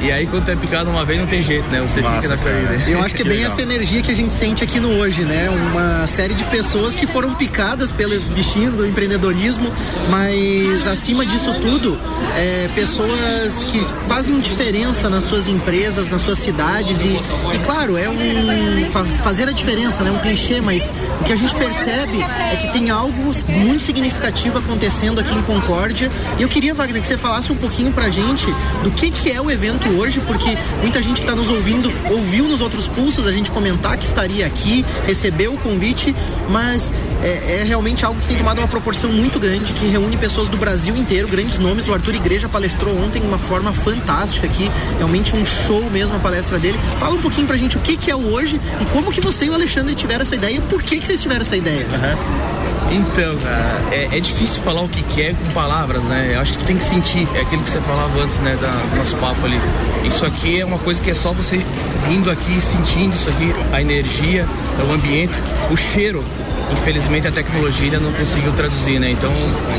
E 0.00 0.12
aí, 0.12 0.26
quando 0.26 0.48
é 0.48 0.54
picado 0.54 0.90
uma 0.90 1.04
vez, 1.04 1.18
não 1.18 1.26
tem 1.26 1.42
jeito, 1.42 1.68
né? 1.70 1.80
Você 1.80 2.00
Massa, 2.00 2.22
fica 2.22 2.28
nessa 2.28 2.48
vida. 2.48 2.90
Eu 2.90 3.02
acho 3.02 3.14
que 3.14 3.22
é 3.22 3.24
bem 3.24 3.42
essa 3.42 3.60
energia 3.60 4.00
que 4.00 4.12
a 4.12 4.14
gente 4.14 4.32
sente 4.32 4.62
aqui 4.62 4.78
no 4.78 4.90
hoje, 4.90 5.22
né? 5.22 5.50
Uma 5.50 6.06
série 6.06 6.34
de 6.34 6.44
pessoas 6.44 6.94
que 6.94 7.06
foram 7.06 7.34
picadas 7.34 7.90
pelos 7.90 8.22
bichinhos 8.24 8.74
do 8.74 8.86
empreendedorismo, 8.86 9.72
mas 10.08 10.86
acima 10.86 11.26
disso 11.26 11.52
tudo, 11.60 11.98
é, 12.36 12.68
pessoas 12.74 13.64
que 13.64 13.84
fazem 14.06 14.38
diferença 14.38 15.10
nas 15.10 15.24
suas 15.24 15.48
empresas, 15.48 16.08
nas 16.08 16.22
suas 16.22 16.38
cidades 16.38 17.00
e, 17.00 17.18
e 17.54 17.58
claro, 17.64 17.96
é 17.96 18.08
um 18.08 18.90
faz, 18.92 19.20
fazer 19.20 19.48
a 19.48 19.52
diferença, 19.52 20.04
né? 20.04 20.12
Um 20.12 20.18
clichê, 20.18 20.60
mas 20.68 20.90
o 21.22 21.24
que 21.24 21.32
a 21.32 21.36
gente 21.36 21.54
percebe 21.54 22.20
é 22.20 22.56
que 22.56 22.70
tem 22.70 22.90
algo 22.90 23.32
muito 23.48 23.82
significativo 23.82 24.58
acontecendo 24.58 25.18
aqui 25.18 25.34
em 25.34 25.40
Concórdia. 25.40 26.10
E 26.38 26.42
eu 26.42 26.48
queria, 26.48 26.74
Wagner, 26.74 27.00
que 27.00 27.08
você 27.08 27.16
falasse 27.16 27.50
um 27.50 27.56
pouquinho 27.56 27.90
pra 27.90 28.10
gente 28.10 28.46
do 28.82 28.90
que 28.90 29.10
que 29.10 29.30
é 29.30 29.40
o 29.40 29.50
evento 29.50 29.88
hoje, 29.88 30.20
porque 30.20 30.58
muita 30.82 31.00
gente 31.00 31.14
que 31.14 31.20
está 31.22 31.34
nos 31.34 31.48
ouvindo 31.48 31.90
ouviu 32.10 32.44
nos 32.44 32.60
outros 32.60 32.86
pulsos 32.86 33.26
a 33.26 33.32
gente 33.32 33.50
comentar 33.50 33.96
que 33.96 34.04
estaria 34.04 34.44
aqui, 34.44 34.84
recebeu 35.06 35.54
o 35.54 35.56
convite, 35.56 36.14
mas 36.50 36.92
é, 37.22 37.60
é, 37.60 37.64
realmente 37.64 38.04
algo 38.04 38.20
que 38.20 38.26
tem 38.26 38.36
tomado 38.36 38.58
uma 38.58 38.68
proporção 38.68 39.10
muito 39.10 39.38
grande, 39.38 39.72
que 39.72 39.86
reúne 39.86 40.16
pessoas 40.16 40.48
do 40.48 40.56
Brasil 40.56 40.96
inteiro, 40.96 41.28
grandes 41.28 41.58
nomes. 41.58 41.88
O 41.88 41.94
Arthur 41.94 42.14
Igreja 42.14 42.48
palestrou 42.48 42.96
ontem 42.96 43.20
de 43.20 43.26
uma 43.26 43.38
forma 43.38 43.72
fantástica 43.72 44.46
aqui, 44.46 44.70
realmente 44.96 45.34
um 45.34 45.44
show 45.44 45.82
mesmo 45.90 46.16
a 46.16 46.18
palestra 46.18 46.58
dele. 46.58 46.78
Fala 46.98 47.14
um 47.14 47.20
pouquinho 47.20 47.46
pra 47.46 47.56
gente 47.56 47.76
o 47.76 47.80
que, 47.80 47.96
que 47.96 48.10
é 48.10 48.14
o 48.14 48.32
hoje 48.32 48.60
e 48.80 48.84
como 48.86 49.10
que 49.10 49.20
você 49.20 49.46
e 49.46 49.50
o 49.50 49.54
Alexandre 49.54 49.94
tiveram 49.94 50.22
essa 50.22 50.34
ideia 50.34 50.56
e 50.56 50.60
por 50.60 50.82
que, 50.82 51.00
que 51.00 51.06
vocês 51.06 51.20
tiveram 51.20 51.42
essa 51.42 51.56
ideia. 51.56 51.86
Uhum. 51.86 52.68
Então, 52.90 53.36
cara, 53.36 53.82
é, 53.92 54.16
é, 54.16 54.20
difícil 54.20 54.62
falar 54.62 54.80
o 54.80 54.88
que, 54.88 55.02
que 55.02 55.20
é 55.20 55.34
com 55.34 55.52
palavras, 55.52 56.04
né? 56.04 56.32
Eu 56.34 56.40
acho 56.40 56.52
que 56.52 56.58
tu 56.60 56.64
tem 56.64 56.76
que 56.78 56.84
sentir, 56.84 57.28
é 57.34 57.40
aquilo 57.42 57.62
que 57.62 57.70
você 57.70 57.80
falava 57.80 58.18
antes, 58.18 58.38
né, 58.38 58.56
da, 58.60 58.70
do 58.70 58.96
nosso 58.96 59.14
papo 59.16 59.44
ali. 59.44 59.60
Isso 60.04 60.24
aqui 60.24 60.60
é 60.60 60.64
uma 60.64 60.78
coisa 60.78 61.00
que 61.00 61.10
é 61.10 61.14
só 61.14 61.32
você 61.32 61.62
vindo 62.08 62.30
aqui, 62.30 62.58
sentindo 62.60 63.14
isso 63.14 63.28
aqui, 63.28 63.52
a 63.72 63.80
energia, 63.80 64.46
o 64.88 64.92
ambiente, 64.92 65.34
o 65.70 65.76
cheiro. 65.76 66.24
Infelizmente 66.72 67.26
a 67.26 67.32
tecnologia 67.32 67.86
ainda 67.86 68.00
não 68.00 68.12
conseguiu 68.12 68.52
traduzir, 68.52 68.98
né? 68.98 69.10
Então 69.10 69.32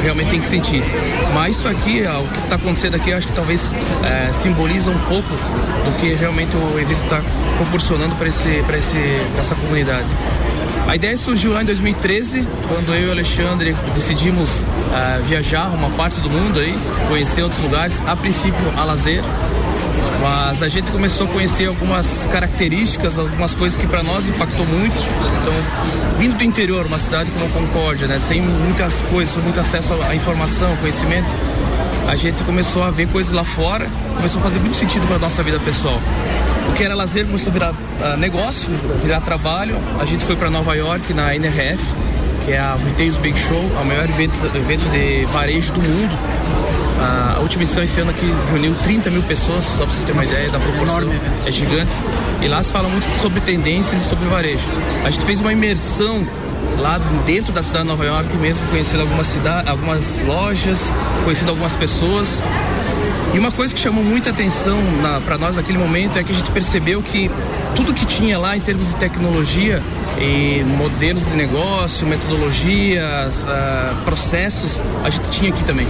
realmente 0.03 0.31
tem 0.31 0.41
que 0.41 0.48
sentir. 0.48 0.84
Mas 1.34 1.58
isso 1.58 1.67
aqui, 1.67 2.03
o 2.03 2.27
que 2.27 2.39
está 2.43 2.55
acontecendo 2.55 2.96
aqui, 2.96 3.13
acho 3.13 3.27
que 3.27 3.34
talvez 3.34 3.62
é, 4.03 4.31
simboliza 4.34 4.89
um 4.89 5.00
pouco 5.00 5.29
do 5.29 6.00
que 6.00 6.13
realmente 6.13 6.55
o 6.55 6.79
evento 6.79 7.03
está 7.03 7.22
proporcionando 7.58 8.15
para 8.15 8.27
esse, 8.27 8.63
essa 9.39 9.55
comunidade. 9.55 10.08
A 10.89 10.96
ideia 10.96 11.15
surgiu 11.15 11.53
lá 11.53 11.62
em 11.62 11.65
2013, 11.65 12.48
quando 12.67 12.96
eu 12.96 13.03
e 13.03 13.08
o 13.10 13.12
Alexandre 13.12 13.75
decidimos 13.93 14.50
uh, 14.50 15.24
viajar 15.24 15.67
uma 15.67 15.91
parte 15.91 16.19
do 16.19 16.27
mundo 16.27 16.60
aí, 16.60 16.75
conhecer 17.08 17.43
outros 17.43 17.62
lugares, 17.62 18.03
a 18.08 18.15
princípio 18.15 18.60
a 18.75 18.86
lazer, 18.86 19.24
mas 20.22 20.62
a 20.62 20.70
gente 20.70 20.92
começou 20.92 21.28
a 21.28 21.30
conhecer 21.30 21.68
algumas 21.68 22.28
características, 22.28 23.18
algumas 23.18 23.54
coisas 23.56 23.78
que 23.78 23.88
para 23.88 24.04
nós 24.04 24.28
impactou 24.28 24.66
muito. 24.66 24.98
Então, 25.42 25.54
vindo 26.18 26.38
do 26.38 26.44
interior, 26.44 26.86
uma 26.86 27.00
cidade 27.00 27.32
como 27.32 27.50
Concórdia, 27.50 28.08
né, 28.08 28.20
sem 28.20 28.42
muitas 28.42 29.02
coisas, 29.04 29.34
sem 29.34 29.44
muito 29.44 29.60
acesso 29.60 29.94
à 29.94 30.16
informação, 30.16 30.76
conhecimento, 30.78 31.30
a 32.08 32.16
gente 32.16 32.44
começou 32.44 32.84
a 32.84 32.92
ver 32.92 33.08
coisas 33.08 33.32
lá 33.32 33.44
fora, 33.44 33.88
começou 34.16 34.40
a 34.42 34.44
fazer 34.44 34.60
muito 34.60 34.78
sentido 34.78 35.08
para 35.08 35.20
nossa 35.20 35.44
vida 35.44 35.60
pessoal. 35.60 36.00
O 36.70 36.74
que 36.74 36.84
era 36.84 36.96
lazer 36.96 37.26
começou 37.26 37.50
a 37.50 37.54
virar 37.54 37.72
uh, 37.72 38.18
negócio, 38.18 38.68
virar 39.04 39.22
trabalho. 39.22 39.76
A 40.00 40.06
gente 40.06 40.26
foi 40.26 40.36
para 40.36 40.50
Nova 40.50 40.76
York 40.76 41.14
na 41.14 41.36
NRF, 41.36 41.84
que 42.46 42.52
é 42.52 42.60
a 42.60 42.76
Retail's 42.76 43.18
Big 43.18 43.38
Show, 43.40 43.60
o 43.60 43.86
maior 43.86 44.10
evento, 44.10 44.34
evento 44.56 44.90
de 44.90 45.26
varejo 45.32 45.72
do 45.74 45.82
mundo. 45.82 46.79
A 47.01 47.39
última 47.39 47.63
edição 47.63 47.82
esse 47.82 48.00
ano 48.00 48.12
aqui 48.12 48.25
reuniu 48.50 48.75
30 48.84 49.10
mil 49.10 49.24
pessoas, 49.24 49.63
só 49.65 49.86
para 49.86 49.86
vocês 49.86 50.03
terem 50.03 50.13
uma 50.13 50.25
ideia 50.25 50.50
da 50.50 50.60
proporção. 50.60 51.10
É 51.46 51.51
gigante. 51.51 51.91
E 52.41 52.48
lá 52.48 52.62
se 52.62 52.72
fala 52.72 52.89
muito 52.89 53.06
sobre 53.22 53.39
tendências 53.41 54.01
e 54.01 54.10
sobre 54.10 54.27
varejo. 54.27 54.65
A 55.06 55.10
gente 55.10 55.25
fez 55.25 55.39
uma 55.39 55.53
imersão 55.53 56.27
lá 56.77 57.00
dentro 57.25 57.53
da 57.53 57.63
cidade 57.63 57.84
de 57.84 57.89
Nova 57.89 58.06
York 58.06 58.36
mesmo, 58.38 58.65
conhecendo 58.68 59.01
algumas 59.01 59.27
cidades, 59.27 59.70
algumas 59.70 60.22
lojas, 60.22 60.79
conhecendo 61.24 61.50
algumas 61.50 61.74
pessoas. 61.74 62.41
E 63.34 63.39
uma 63.39 63.51
coisa 63.51 63.74
que 63.74 63.79
chamou 63.79 64.03
muita 64.03 64.32
atenção 64.32 64.77
para 65.24 65.38
nós 65.38 65.56
naquele 65.56 65.77
momento 65.77 66.18
é 66.18 66.24
que 66.24 66.32
a 66.32 66.36
gente 66.36 66.50
percebeu 66.51 67.01
que 67.01 67.29
tudo 67.75 67.94
que 67.94 68.06
tinha 68.06 68.38
lá 68.38 68.58
em 68.58 68.60
termos 68.60 68.88
de 68.88 68.96
tecnologia 68.96 69.82
e 70.20 70.63
modelos 70.63 71.24
de 71.24 71.36
negócio, 71.36 72.08
metodologias, 72.08 73.44
uh, 73.44 73.96
processos, 74.03 74.82
a 75.03 75.10
gente 75.10 75.29
tinha 75.29 75.51
aqui 75.51 75.63
também. 75.63 75.88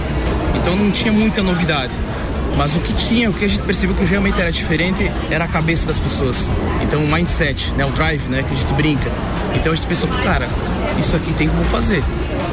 Então 0.54 0.76
não 0.76 0.90
tinha 0.90 1.12
muita 1.12 1.42
novidade. 1.42 1.92
Mas 2.56 2.74
o 2.74 2.80
que 2.80 2.92
tinha, 2.94 3.30
o 3.30 3.32
que 3.32 3.44
a 3.44 3.48
gente 3.48 3.62
percebeu 3.62 3.94
que 3.96 4.04
realmente 4.04 4.40
era 4.40 4.50
diferente 4.50 5.10
era 5.30 5.44
a 5.44 5.48
cabeça 5.48 5.86
das 5.86 5.98
pessoas. 5.98 6.36
Então 6.82 7.02
o 7.02 7.10
mindset, 7.10 7.70
né, 7.72 7.84
o 7.84 7.90
drive, 7.90 8.22
né, 8.28 8.44
que 8.46 8.54
a 8.54 8.56
gente 8.56 8.72
brinca. 8.74 9.10
Então 9.54 9.72
a 9.72 9.74
gente 9.74 9.86
pensou, 9.86 10.08
cara, 10.22 10.48
isso 10.98 11.16
aqui 11.16 11.32
tem 11.32 11.48
como 11.48 11.64
fazer. 11.64 12.02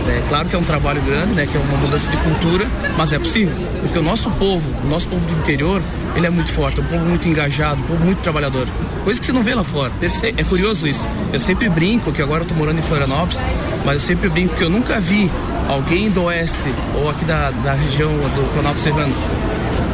É 0.08 0.24
claro 0.30 0.48
que 0.48 0.56
é 0.56 0.60
um 0.60 0.64
trabalho 0.64 1.02
grande, 1.02 1.34
né, 1.34 1.46
que 1.46 1.58
é 1.58 1.60
uma 1.60 1.78
mudança 1.78 2.10
de 2.10 2.18
cultura, 2.18 2.66
mas 2.98 3.12
é 3.12 3.20
possível, 3.20 3.56
porque 3.82 4.00
o 4.00 4.04
nosso 4.04 4.30
povo, 4.32 4.64
o 4.84 4.88
nosso 4.88 5.08
povo 5.08 5.26
do 5.26 5.40
interior, 5.40 5.82
ele 6.16 6.26
é 6.26 6.30
muito 6.30 6.52
forte, 6.54 6.80
é 6.80 6.84
um 6.84 6.86
povo 6.86 7.06
muito 7.06 7.28
engajado, 7.28 7.82
um 7.82 7.84
povo 7.84 8.04
muito 8.04 8.20
trabalhador. 8.20 8.68
Coisa 9.04 9.20
que 9.20 9.26
você 9.26 9.32
não 9.32 9.44
vê 9.44 9.54
lá 9.54 9.64
fora. 9.64 9.92
É 10.38 10.44
curioso 10.44 10.88
isso. 10.88 11.08
Eu 11.32 11.40
sempre 11.40 11.70
brinco, 11.70 12.12
que 12.12 12.22
agora 12.22 12.44
eu 12.44 12.48
tô 12.48 12.54
morando 12.54 12.80
em 12.80 12.82
Florianópolis, 12.82 13.40
mas 13.86 13.96
eu 13.96 14.02
sempre 14.02 14.30
brinco 14.30 14.56
que 14.56 14.64
eu 14.64 14.70
nunca 14.70 15.00
vi 15.00 15.32
alguém 15.70 16.10
do 16.10 16.24
oeste 16.24 16.74
ou 16.96 17.10
aqui 17.10 17.24
da, 17.24 17.52
da 17.52 17.74
região 17.74 18.12
do 18.12 18.54
Planalto 18.54 18.80
Serrano 18.80 19.14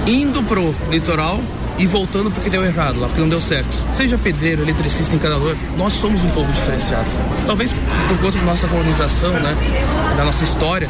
indo 0.08 0.43
pro 0.43 0.74
litoral 0.89 1.39
e 1.77 1.88
voltando 1.88 2.30
porque 2.32 2.50
deu 2.50 2.63
errado 2.63 3.00
lá, 3.00 3.08
porque 3.08 3.22
não 3.22 3.30
deu 3.30 3.42
certo. 3.42 3.70
Seja 3.94 4.18
pedreiro, 4.18 4.62
eletricista, 4.62 5.15
encanador, 5.15 5.56
nós 5.77 5.94
somos 5.94 6.24
um 6.24 6.30
povo 6.30 6.51
diferenciado. 6.51 7.10
Talvez 7.46 7.74
por 8.08 8.18
conta 8.20 8.38
da 8.38 8.46
nossa 8.46 8.68
colonização, 8.68 9.34
né, 9.34 9.56
da 10.15 10.24
nossa 10.24 10.44
história, 10.44 10.89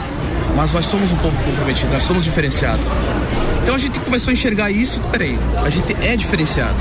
mas 0.55 0.71
nós 0.71 0.85
somos 0.85 1.11
um 1.11 1.17
povo 1.17 1.35
comprometido, 1.43 1.91
nós 1.91 2.03
somos 2.03 2.23
diferenciados. 2.23 2.85
Então 3.61 3.75
a 3.75 3.77
gente 3.77 3.99
começou 3.99 4.31
a 4.31 4.33
enxergar 4.33 4.71
isso, 4.71 4.99
peraí, 5.11 5.39
a 5.63 5.69
gente 5.69 5.95
é 6.01 6.15
diferenciado. 6.15 6.77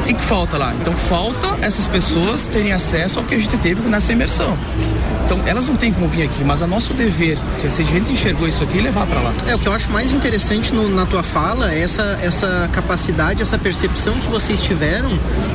O 0.00 0.04
que, 0.04 0.14
que 0.14 0.24
falta 0.24 0.58
lá? 0.58 0.74
Então 0.80 0.92
falta 1.08 1.58
essas 1.64 1.86
pessoas 1.86 2.48
terem 2.48 2.72
acesso 2.72 3.20
ao 3.20 3.24
que 3.24 3.36
a 3.36 3.38
gente 3.38 3.56
teve 3.58 3.80
nessa 3.88 4.12
imersão. 4.12 4.58
Então, 5.24 5.40
elas 5.46 5.66
não 5.66 5.76
têm 5.76 5.92
como 5.92 6.08
vir 6.08 6.24
aqui, 6.24 6.44
mas 6.44 6.62
é 6.62 6.66
nosso 6.66 6.94
dever, 6.94 7.38
que 7.60 7.66
a 7.66 7.70
gente 7.70 8.12
enxergou 8.12 8.48
isso 8.48 8.62
aqui, 8.62 8.80
levar 8.80 9.06
para 9.06 9.20
lá. 9.20 9.32
É, 9.46 9.54
o 9.54 9.58
que 9.58 9.66
eu 9.66 9.72
acho 9.72 9.90
mais 9.90 10.12
interessante 10.12 10.72
no, 10.74 10.88
na 10.88 11.06
tua 11.06 11.22
fala 11.22 11.72
é 11.72 11.80
essa, 11.80 12.18
essa 12.22 12.68
capacidade, 12.72 13.42
essa 13.42 13.58
percepção 13.58 14.14
que 14.14 14.28
vocês 14.28 14.60
tiveram 14.60 15.10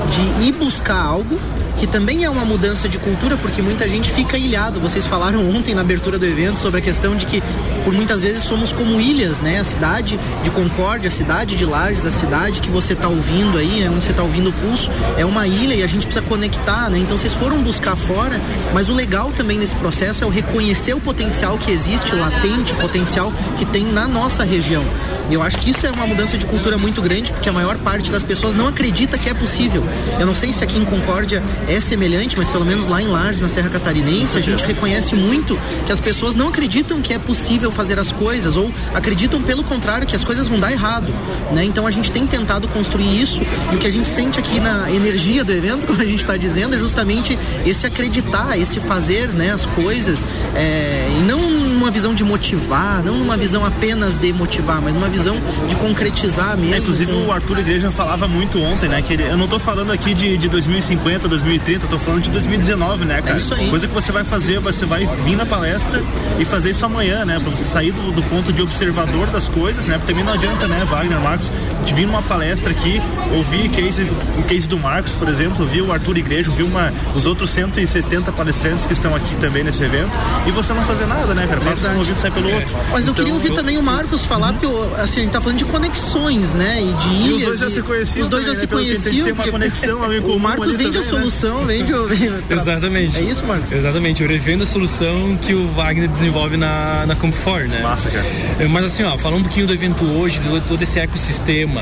de 0.10 0.48
ir 0.48 0.52
buscar 0.54 1.02
algo 1.02 1.40
que 1.78 1.86
também 1.86 2.24
é 2.24 2.30
uma 2.30 2.44
mudança 2.44 2.90
de 2.90 2.98
cultura, 2.98 3.38
porque 3.38 3.62
muita 3.62 3.88
gente 3.88 4.12
fica 4.12 4.38
ilhado. 4.38 4.80
Vocês 4.80 5.06
falaram 5.06 5.48
ontem 5.50 5.76
na 5.76 5.82
abertura 5.82 6.18
do 6.18 6.26
evento 6.26 6.60
sobre 6.60 6.80
a 6.80 6.82
questão 6.82 7.16
de 7.16 7.26
que, 7.26 7.42
por 7.84 7.94
muitas 7.94 8.22
vezes, 8.22 8.44
somos 8.44 8.72
como 8.72 9.00
ilhas, 9.00 9.40
né? 9.40 9.60
A 9.60 9.64
cidade 9.64 10.20
de 10.44 10.50
Concórdia, 10.50 11.10
a 11.10 11.12
cidade 11.12 11.56
de 11.56 11.66
Lages, 11.66 12.06
a 12.06 12.12
cidade 12.12 12.62
que 12.62 12.70
você 12.70 12.94
está 12.94 13.08
ouvindo 13.08 13.58
aí, 13.58 13.84
é 13.84 13.90
onde 13.90 14.04
você 14.04 14.12
está 14.12 14.24
ouvindo 14.24 14.50
o 14.50 14.54
pulso, 14.54 14.90
é 15.18 15.26
uma 15.26 15.48
ilha 15.48 15.76
e 15.76 15.84
a 15.84 15.88
gente 15.88 16.08
precisa 16.08 16.26
conectar, 16.26 16.90
né? 16.90 16.98
Então 16.98 17.18
vocês 17.18 17.34
foram 17.34 17.62
buscar 17.62 17.96
fora, 17.96 18.40
mas 18.74 18.90
o 18.90 18.94
legal 18.94 19.32
também 19.32 19.58
nesse 19.58 19.76
processo 19.76 20.24
é 20.24 20.28
o 20.28 20.30
reconhecer 20.30 20.94
o 20.96 21.00
potencial 21.00 21.58
que 21.58 21.72
existe, 21.72 22.16
latente, 22.16 22.74
potencial 22.76 23.32
que 23.58 23.66
tem 23.66 23.86
na 23.86 24.08
nossa 24.08 24.44
região. 24.44 24.84
E 25.30 25.34
eu 25.34 25.42
acho 25.42 25.58
que 25.58 25.72
isso 25.72 25.86
é 25.86 25.92
uma 25.92 26.08
mudança 26.08 26.38
de 26.38 26.46
cultura 26.46 26.78
muito 26.78 27.02
grande, 27.02 27.32
porque 27.34 27.50
a 27.50 27.54
maior 27.54 27.78
parte 27.80 28.10
das 28.10 28.24
pessoas 28.24 28.56
não 28.56 28.68
acredita 28.68 29.18
que 29.18 29.30
é 29.30 29.34
possível. 29.34 29.84
Eu 30.18 30.26
não 30.26 30.34
sei 30.34 30.54
se 30.54 30.64
aqui 30.64 30.78
em 30.78 30.86
Concórdia 30.86 31.44
é 31.68 31.80
semelhante, 31.80 32.38
mas 32.38 32.50
pelo 32.50 32.66
menos 32.66 32.88
lá 32.88 33.02
em 33.02 33.08
Lages, 33.08 33.42
na 33.42 33.50
Serra 33.50 33.70
Catarinense, 33.70 34.38
a 34.38 34.42
gente 34.42 34.66
reconhece 34.66 35.16
muito 35.16 35.58
que 35.86 35.92
as 35.92 36.00
pessoas 36.00 36.36
não 36.36 36.48
acreditam 36.48 37.02
que 37.02 37.14
é 37.14 37.20
possível 37.20 37.72
fazer 37.72 38.00
as 38.00 38.12
coisas, 38.12 38.56
ou 38.56 38.72
acreditam 38.94 39.42
pelo 39.42 39.64
contrário 39.64 40.08
que 40.08 40.16
as 40.16 40.24
coisas 40.24 40.48
vão 40.48 40.60
dar 40.60 40.72
errado. 40.72 41.14
Né? 41.52 41.66
Então 41.66 41.86
a 41.86 41.92
gente 41.92 42.12
tem 42.12 42.26
tentado 42.26 42.68
construir 42.70 43.22
isso 43.22 43.42
e 43.72 43.76
o 43.76 43.80
que 43.80 43.88
a 43.88 43.92
gente 43.92 44.08
sente 44.08 44.40
aqui 44.40 44.60
na 44.60 44.92
energia 44.92 45.44
do 45.44 45.52
evento, 45.52 45.86
como 45.88 46.02
a 46.02 46.06
gente 46.06 46.20
está 46.20 46.38
dizendo, 46.38 46.76
é 46.76 46.80
justamente 46.80 47.38
esse 47.66 47.86
acreditar, 47.86 48.58
esse 48.58 48.80
fazer 48.80 49.30
né, 49.30 49.52
as 49.52 49.66
coisas 49.66 50.26
é, 50.56 51.08
e 51.20 51.22
não 51.24 51.57
numa 51.88 51.92
visão 51.92 52.14
de 52.14 52.24
motivar, 52.24 53.02
não 53.02 53.18
numa 53.18 53.38
visão 53.38 53.66
apenas 53.66 54.18
de 54.18 54.34
motivar, 54.34 54.82
mas 54.82 54.94
numa 54.94 55.08
visão 55.08 55.38
de 55.70 55.76
concretizar 55.76 56.58
mesmo. 56.58 56.74
É, 56.74 56.78
inclusive 56.80 57.14
o 57.14 57.32
Arthur 57.32 57.60
Igreja 57.60 57.92
falava 57.92 58.28
muito 58.28 58.62
ontem, 58.62 58.90
né? 58.90 59.02
Que 59.02 59.14
ele, 59.14 59.24
eu 59.24 59.38
não 59.38 59.46
estou 59.46 59.58
falando 59.58 59.94
aqui 59.94 60.14
de, 60.14 60.38
de 60.38 60.50
2050, 60.50 61.30
2030, 61.30 61.86
estou 61.86 61.98
falando 61.98 62.24
de 62.24 62.30
2019, 62.30 63.06
né, 63.06 63.22
cara? 63.22 63.36
É 63.36 63.38
isso 63.38 63.54
aí. 63.54 63.70
Coisa 63.70 63.88
que 63.88 63.94
você 63.94 64.12
vai 64.12 64.26
fazer, 64.26 64.60
você 64.60 64.86
vai 64.86 65.06
vir 65.24 65.38
na 65.38 65.46
palestra 65.46 66.04
e 66.38 66.44
fazer 66.44 66.72
isso 66.72 66.86
amanhã, 66.86 67.24
né? 67.24 67.40
Para 67.40 67.52
você 67.52 67.64
sair 67.64 67.94
do, 67.94 68.12
do, 68.12 68.24
ponto 68.24 68.52
de 68.52 68.62
observador 68.62 69.28
das 69.28 69.48
coisas, 69.48 69.88
né? 69.88 69.98
Porque 69.98 70.12
também 70.12 70.26
não 70.26 70.34
adianta, 70.34 70.68
né, 70.68 70.84
Wagner, 70.84 71.20
Marcos, 71.22 71.50
de 71.86 71.94
vir 71.94 72.06
numa 72.06 72.22
palestra 72.22 72.72
aqui, 72.72 73.02
ouvir 73.34 73.70
case, 73.70 74.02
o 74.38 74.44
case 74.44 74.68
do 74.68 74.78
Marcos, 74.78 75.14
por 75.14 75.30
exemplo, 75.30 75.62
ouvir 75.62 75.82
o 75.84 75.94
Arthur 75.94 76.18
Igreja, 76.18 76.50
ouvir 76.50 76.64
uma, 76.64 76.92
os 77.16 77.26
outros 77.26 77.50
170 77.52 78.32
palestrantes 78.34 78.86
que 78.86 78.94
estão 78.94 79.16
aqui 79.16 79.36
também 79.38 79.64
nesse 79.64 79.82
evento 79.84 80.12
e 80.46 80.52
você 80.52 80.74
não 80.74 80.84
fazer 80.84 81.06
nada, 81.06 81.34
né, 81.34 81.48
cara? 81.48 81.62
Um 81.86 81.98
ouvido 82.00 82.18
sai 82.18 82.32
pelo 82.32 82.54
outro. 82.54 82.76
Mas 82.92 83.06
eu 83.06 83.12
então, 83.12 83.14
queria 83.14 83.34
ouvir 83.34 83.50
eu... 83.50 83.56
também 83.56 83.78
o 83.78 83.84
Marcos 83.84 84.26
falar, 84.26 84.54
porque 84.54 84.66
assim, 85.02 85.20
a 85.20 85.24
gente 85.24 85.32
tá 85.32 85.42
falando 85.42 85.58
de 85.58 85.66
conexões, 85.66 86.54
né? 86.54 86.82
E 86.82 86.94
de 86.94 87.08
ilhas. 87.08 87.30
E 87.30 87.34
os 87.34 87.42
dois 87.42 87.60
já 87.60 87.70
se 87.70 87.82
conheciam. 87.82 88.24
Os 88.24 88.30
dois 88.30 88.46
já 88.46 88.54
né? 88.54 88.60
se 88.60 88.68
conheciam. 88.68 89.14
Tem, 89.14 89.24
tem 89.24 89.34
uma 89.34 89.48
conexão 89.48 90.04
ali 90.04 90.22
com 90.22 90.32
o 90.32 90.40
Marcos 90.40 90.76
vende 90.76 90.84
também, 90.84 91.00
a 91.00 91.04
né? 91.04 91.10
solução, 91.10 91.66
né? 91.66 91.78
vende 91.78 91.94
o. 91.94 92.08
Exatamente. 92.50 93.18
É 93.18 93.22
isso, 93.22 93.46
Marcos? 93.46 93.72
Exatamente. 93.72 94.24
Eu 94.24 94.30
revendo 94.30 94.64
a 94.64 94.68
solução 94.68 95.38
que 95.42 95.54
o 95.54 95.68
Wagner 95.70 96.08
desenvolve 96.10 96.58
na, 96.58 97.06
na 97.06 97.16
Comfort, 97.16 97.68
né? 97.68 97.82
Massa, 97.82 98.10
cara. 98.10 98.26
É, 98.60 98.68
mas 98.68 98.86
assim, 98.86 99.04
ó, 99.04 99.18
falando 99.18 99.42
um 99.42 99.44
pouquinho 99.44 99.68
do 99.68 99.74
evento 99.74 100.06
hoje, 100.06 100.40
de 100.40 100.62
todo 100.62 100.82
esse 100.82 101.00
ecossistema. 101.00 101.82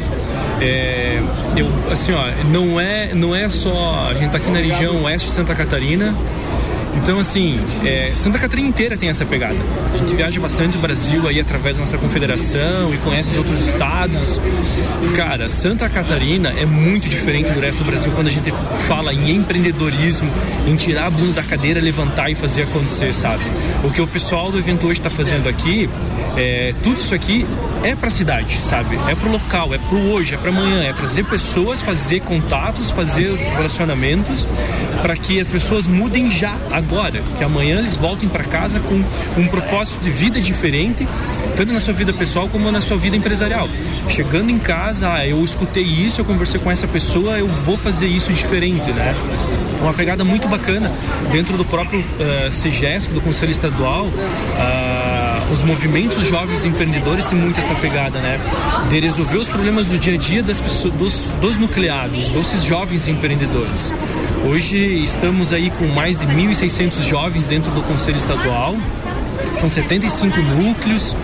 É, 0.62 1.22
eu, 1.56 1.68
assim, 1.92 2.14
ó, 2.14 2.24
não 2.50 2.80
é, 2.80 3.14
não 3.14 3.36
é 3.36 3.50
só. 3.50 4.08
A 4.10 4.14
gente 4.14 4.32
tá 4.32 4.38
aqui 4.38 4.50
na 4.50 4.60
região 4.60 5.04
oeste 5.04 5.30
de 5.30 5.34
Santa 5.34 5.54
Catarina. 5.56 6.16
Então, 6.96 7.20
assim, 7.20 7.60
é, 7.84 8.14
Santa 8.16 8.40
Catarina 8.40 8.68
inteira 8.68 8.98
tem 8.98 9.10
essa 9.10 9.26
pegada. 9.26 9.58
A 9.94 9.98
gente 9.98 10.16
viaja 10.16 10.40
bastante 10.40 10.78
o 10.78 10.80
Brasil 10.80 11.28
aí 11.28 11.40
através 11.40 11.78
da 11.78 11.82
nossa 11.82 11.98
confederação 11.98 12.94
e 12.94 12.98
conhece 12.98 13.30
os 13.30 13.38
outros 13.38 13.62
estados. 13.62 14.40
Cara, 15.16 15.48
Santa 15.50 15.88
Catarina 15.90 16.50
é 16.50 16.66
muito 16.66 17.08
diferente 17.08 17.52
do 17.52 17.60
resto 17.60 17.84
do 17.84 17.86
Brasil 17.86 18.12
quando 18.14 18.28
a 18.28 18.32
gente 18.32 18.52
fala 18.88 19.14
em 19.14 19.32
empreendedorismo, 19.36 20.32
em 20.68 20.76
tirar 20.76 21.08
a 21.08 21.10
bunda 21.10 21.34
da 21.34 21.44
cadeira, 21.44 21.80
levantar 21.80 22.30
e 22.30 22.36
fazer 22.36 22.64
acontecer, 22.64 23.14
sabe? 23.14 23.44
O 23.84 23.92
que 23.92 24.02
o 24.02 24.08
pessoal 24.08 24.52
do 24.52 24.58
evento 24.58 24.88
hoje 24.88 25.00
está 25.00 25.10
fazendo 25.10 25.48
aqui, 25.48 25.90
é, 26.38 26.74
tudo 26.84 27.00
isso 27.00 27.14
aqui 27.14 27.46
é 27.84 27.96
para 27.96 28.08
a 28.08 28.12
cidade, 28.12 28.60
sabe? 28.70 28.96
É 29.10 29.16
para 29.16 29.30
o 29.30 29.32
local, 29.32 29.74
é 29.74 29.78
para 29.78 29.96
o 29.96 30.12
hoje, 30.12 30.34
é 30.34 30.38
para 30.38 30.50
amanhã, 30.50 30.84
é 30.84 30.92
trazer 30.92 31.24
pessoas, 31.24 31.82
fazer 31.82 32.22
contatos, 32.22 32.92
fazer 32.92 33.36
relacionamentos 33.36 34.46
para 35.02 35.16
que 35.16 35.40
as 35.40 35.48
pessoas 35.48 35.88
mudem 35.88 36.32
já 36.32 36.56
agora, 36.72 37.22
que 37.38 37.44
amanhã 37.44 37.78
eles 37.78 37.96
voltem 37.96 38.28
para 38.28 38.44
casa 38.44 38.80
com 38.80 39.04
um 39.40 39.48
propósito 39.48 40.04
de 40.04 40.10
vida 40.10 40.42
diferente, 40.42 41.08
tanto 41.56 41.72
na 41.72 41.80
sua 41.80 41.94
vida 41.94 42.12
pessoal 42.12 42.50
como 42.50 42.72
na 42.72 42.82
sua 42.82 42.98
vida 42.98 43.16
empresarial. 43.16 43.70
Chegando 44.10 44.50
em 44.50 44.58
casa, 44.58 45.14
ah, 45.14 45.28
eu 45.28 45.44
escutei 45.44 45.84
isso, 45.84 46.22
eu 46.22 46.26
conversei 46.26 46.60
com 46.60 46.72
essa 46.72 46.88
pessoa, 46.88 47.38
eu 47.38 47.48
vou 47.48 47.78
fazer 47.78 48.08
isso 48.08 48.34
diferente, 48.34 48.92
né? 48.92 49.16
Uma 49.82 49.94
pegada 49.94 50.24
muito 50.24 50.48
bacana 50.48 50.92
dentro 51.32 51.56
do 51.56 51.64
próprio 51.64 52.00
uh, 52.00 53.14
do 53.14 53.22
Conselho 53.22 53.52
Estadual. 53.52 54.06
Uh, 54.06 54.85
os 55.52 55.62
movimentos 55.64 56.28
jovens 56.28 56.66
empreendedores 56.66 57.26
têm 57.26 57.38
muito 57.38 57.60
essa 57.60 57.74
pegada, 57.76 58.20
né? 58.20 58.40
De 58.90 59.00
resolver 59.00 59.38
os 59.38 59.48
problemas 59.48 59.86
do 59.86 59.98
dia 59.98 60.16
a 60.16 60.18
dia 60.18 60.42
das 60.42 60.60
pessoas, 60.60 60.94
dos, 60.96 61.14
dos 61.40 61.58
nucleados, 61.58 62.30
desses 62.30 62.64
jovens 62.64 63.08
empreendedores. 63.08 63.92
Hoje 64.48 64.78
estamos 65.04 65.54
aí 65.54 65.70
com 65.72 65.86
mais 65.88 66.18
de 66.18 66.26
1.600 66.26 67.02
jovens 67.04 67.46
dentro 67.46 67.72
do 67.72 67.82
Conselho 67.84 68.18
Estadual. 68.18 68.76
São 69.60 69.70
75 69.70 70.40
núcleos, 70.42 71.16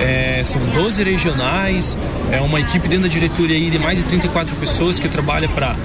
é, 0.00 0.42
são 0.44 0.60
12 0.82 1.02
regionais, 1.02 1.96
é 2.32 2.40
uma 2.40 2.60
equipe 2.60 2.88
dentro 2.88 3.04
da 3.04 3.08
diretoria 3.08 3.56
aí 3.56 3.70
de 3.70 3.78
mais 3.78 3.98
de 3.98 4.04
34 4.04 4.54
pessoas 4.56 4.98
que 4.98 5.08
trabalha 5.08 5.48
para 5.48 5.76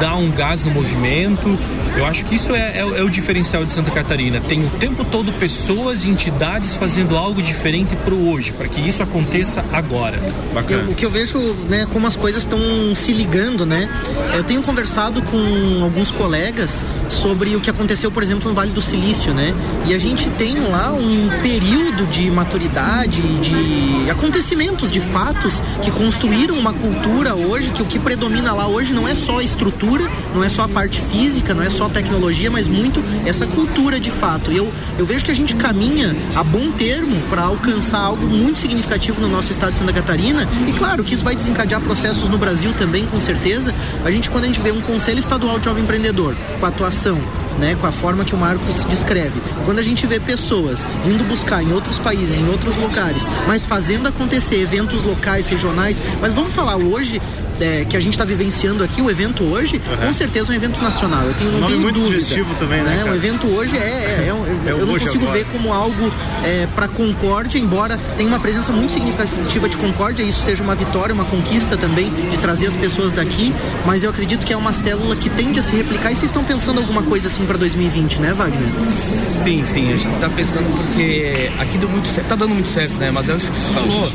dar 0.00 0.16
um 0.16 0.30
gás 0.30 0.62
no 0.64 0.70
movimento. 0.70 1.58
Eu 1.96 2.04
acho 2.04 2.24
que 2.24 2.34
isso 2.34 2.54
é, 2.54 2.78
é, 2.78 2.78
é, 2.80 3.02
o 3.02 3.08
diferencial 3.08 3.64
de 3.64 3.72
Santa 3.72 3.90
Catarina. 3.90 4.40
Tem 4.40 4.64
o 4.64 4.70
tempo 4.70 5.04
todo 5.04 5.32
pessoas 5.32 6.04
e 6.04 6.08
entidades 6.08 6.74
fazendo 6.74 7.16
algo 7.16 7.40
diferente 7.40 7.94
para 7.96 8.12
o 8.12 8.30
hoje, 8.30 8.52
para 8.52 8.66
que 8.68 8.80
isso 8.80 9.02
aconteça 9.02 9.64
agora. 9.72 10.20
Eu, 10.68 10.90
o 10.90 10.94
que 10.94 11.06
eu 11.06 11.10
vejo, 11.10 11.38
né, 11.68 11.86
como 11.92 12.06
as 12.06 12.16
coisas 12.16 12.42
estão 12.42 12.58
se 12.94 13.12
ligando, 13.12 13.64
né? 13.64 13.88
Eu 14.34 14.42
tenho 14.42 14.62
conversado 14.62 15.22
com 15.22 15.84
alguns 15.84 16.10
colegas 16.10 16.82
sobre 17.08 17.54
o 17.54 17.60
que 17.60 17.70
aconteceu, 17.70 18.10
por 18.10 18.22
exemplo, 18.22 18.48
no 18.48 18.54
Vale 18.54 18.72
do 18.72 18.82
Silício, 18.82 19.32
né? 19.32 19.54
E 19.86 19.94
a 19.94 19.98
gente 19.98 20.28
tem 20.30 20.58
lá 20.58 20.92
um 20.92 21.30
período 21.42 22.06
de 22.10 22.30
maturidade, 22.30 23.22
de 23.38 24.10
acontecimentos, 24.10 24.90
de 24.90 25.00
fatos 25.00 25.62
que 25.82 25.90
construíram 25.90 26.56
uma 26.58 26.72
cultura 26.72 27.34
hoje, 27.34 27.70
que 27.70 27.82
o 27.82 27.86
que 27.86 27.98
predomina 27.98 28.52
lá 28.52 28.66
hoje 28.66 28.92
não 28.92 29.06
é 29.06 29.14
só 29.14 29.38
a 29.38 29.44
estrutura, 29.44 30.10
não 30.34 30.42
é 30.42 30.48
só 30.48 30.62
a 30.62 30.68
parte 30.68 31.00
física, 31.00 31.54
não 31.54 31.62
é 31.62 31.70
só 31.70 31.83
a 31.86 31.90
tecnologia, 31.90 32.50
mas 32.50 32.68
muito 32.68 33.02
essa 33.26 33.46
cultura 33.46 33.98
de 34.00 34.10
fato. 34.10 34.52
E 34.52 34.56
eu, 34.56 34.72
eu 34.98 35.06
vejo 35.06 35.24
que 35.24 35.30
a 35.30 35.34
gente 35.34 35.54
caminha 35.54 36.14
a 36.34 36.42
bom 36.42 36.70
termo 36.72 37.20
para 37.28 37.42
alcançar 37.42 37.98
algo 37.98 38.26
muito 38.26 38.58
significativo 38.58 39.20
no 39.20 39.28
nosso 39.28 39.52
estado 39.52 39.72
de 39.72 39.78
Santa 39.78 39.92
Catarina. 39.92 40.48
E 40.66 40.72
claro 40.72 41.04
que 41.04 41.14
isso 41.14 41.24
vai 41.24 41.34
desencadear 41.34 41.80
processos 41.80 42.28
no 42.28 42.38
Brasil 42.38 42.72
também, 42.74 43.06
com 43.06 43.20
certeza. 43.20 43.74
A 44.04 44.10
gente, 44.10 44.30
quando 44.30 44.44
a 44.44 44.46
gente 44.46 44.60
vê 44.60 44.70
um 44.70 44.80
Conselho 44.80 45.18
Estadual 45.18 45.58
de 45.58 45.64
Jovem 45.66 45.82
Empreendedor 45.82 46.36
com 46.60 46.66
atuação 46.66 47.18
né, 47.58 47.76
com 47.80 47.86
a 47.86 47.92
forma 47.92 48.24
que 48.24 48.34
o 48.34 48.38
Marcos 48.38 48.84
descreve. 48.84 49.40
Quando 49.64 49.78
a 49.78 49.82
gente 49.82 50.06
vê 50.06 50.18
pessoas 50.18 50.86
indo 51.06 51.24
buscar 51.24 51.62
em 51.62 51.72
outros 51.72 51.98
países, 51.98 52.36
em 52.38 52.48
outros 52.48 52.76
lugares, 52.76 53.28
mas 53.46 53.64
fazendo 53.64 54.08
acontecer 54.08 54.60
eventos 54.60 55.04
locais, 55.04 55.46
regionais, 55.46 56.00
mas 56.20 56.32
vamos 56.32 56.52
falar 56.52 56.76
hoje 56.76 57.20
é, 57.60 57.84
que 57.84 57.96
a 57.96 58.00
gente 58.00 58.14
está 58.14 58.24
vivenciando 58.24 58.82
aqui, 58.82 59.00
o 59.00 59.10
evento 59.10 59.44
hoje, 59.44 59.80
uhum. 59.86 60.06
com 60.06 60.12
certeza 60.12 60.52
é 60.52 60.54
um 60.54 60.56
evento 60.56 60.82
nacional. 60.82 61.26
Eu 61.26 61.34
tenho, 61.34 61.52
não 61.52 61.60
Nome 61.60 61.72
tenho 61.72 61.82
muito 61.82 62.00
dúvida. 62.00 62.20
sugestivo 62.20 62.54
também, 62.56 62.82
né? 62.82 63.02
né? 63.04 63.10
O 63.10 63.14
evento 63.14 63.46
hoje 63.46 63.76
é, 63.76 63.80
é, 63.80 63.84
é, 63.84 64.68
é 64.68 64.70
eu 64.72 64.86
não 64.86 64.98
consigo 64.98 65.24
agora. 65.24 65.38
ver 65.38 65.46
como 65.46 65.72
algo 65.72 66.12
é, 66.44 66.66
para 66.74 66.88
Concórdia, 66.88 67.58
embora 67.58 67.98
tenha 68.16 68.28
uma 68.28 68.40
presença 68.40 68.72
muito 68.72 68.92
significativa 68.92 69.68
de 69.68 69.76
Concórdia, 69.76 70.22
isso 70.22 70.42
seja 70.44 70.62
uma 70.62 70.74
vitória, 70.74 71.14
uma 71.14 71.24
conquista 71.24 71.76
também 71.76 72.12
de 72.30 72.38
trazer 72.38 72.66
as 72.66 72.76
pessoas 72.76 73.12
daqui, 73.12 73.52
mas 73.84 74.02
eu 74.02 74.10
acredito 74.10 74.44
que 74.44 74.52
é 74.52 74.56
uma 74.56 74.72
célula 74.72 75.16
que 75.16 75.28
tende 75.30 75.58
a 75.58 75.62
se 75.62 75.74
replicar 75.74 76.12
e 76.12 76.16
vocês 76.16 76.30
estão 76.30 76.44
pensando 76.44 76.78
alguma 76.78 77.02
coisa 77.02 77.28
assim 77.28 77.44
para 77.44 77.56
2020, 77.56 78.20
né, 78.20 78.32
Wagner? 78.32 78.68
Sim, 78.82 79.64
sim, 79.64 79.92
a 79.92 79.96
gente 79.96 80.14
está 80.14 80.28
pensando 80.28 80.66
porque 80.76 81.50
aqui 81.58 81.78
deu 81.78 81.88
muito 81.88 82.08
certo, 82.08 82.28
tá 82.28 82.36
dando 82.36 82.54
muito 82.54 82.68
certo, 82.68 82.94
né? 82.96 83.10
Mas 83.10 83.28
é 83.28 83.34
o 83.34 83.36
que 83.36 83.46
você 83.46 83.72
falou 83.72 84.10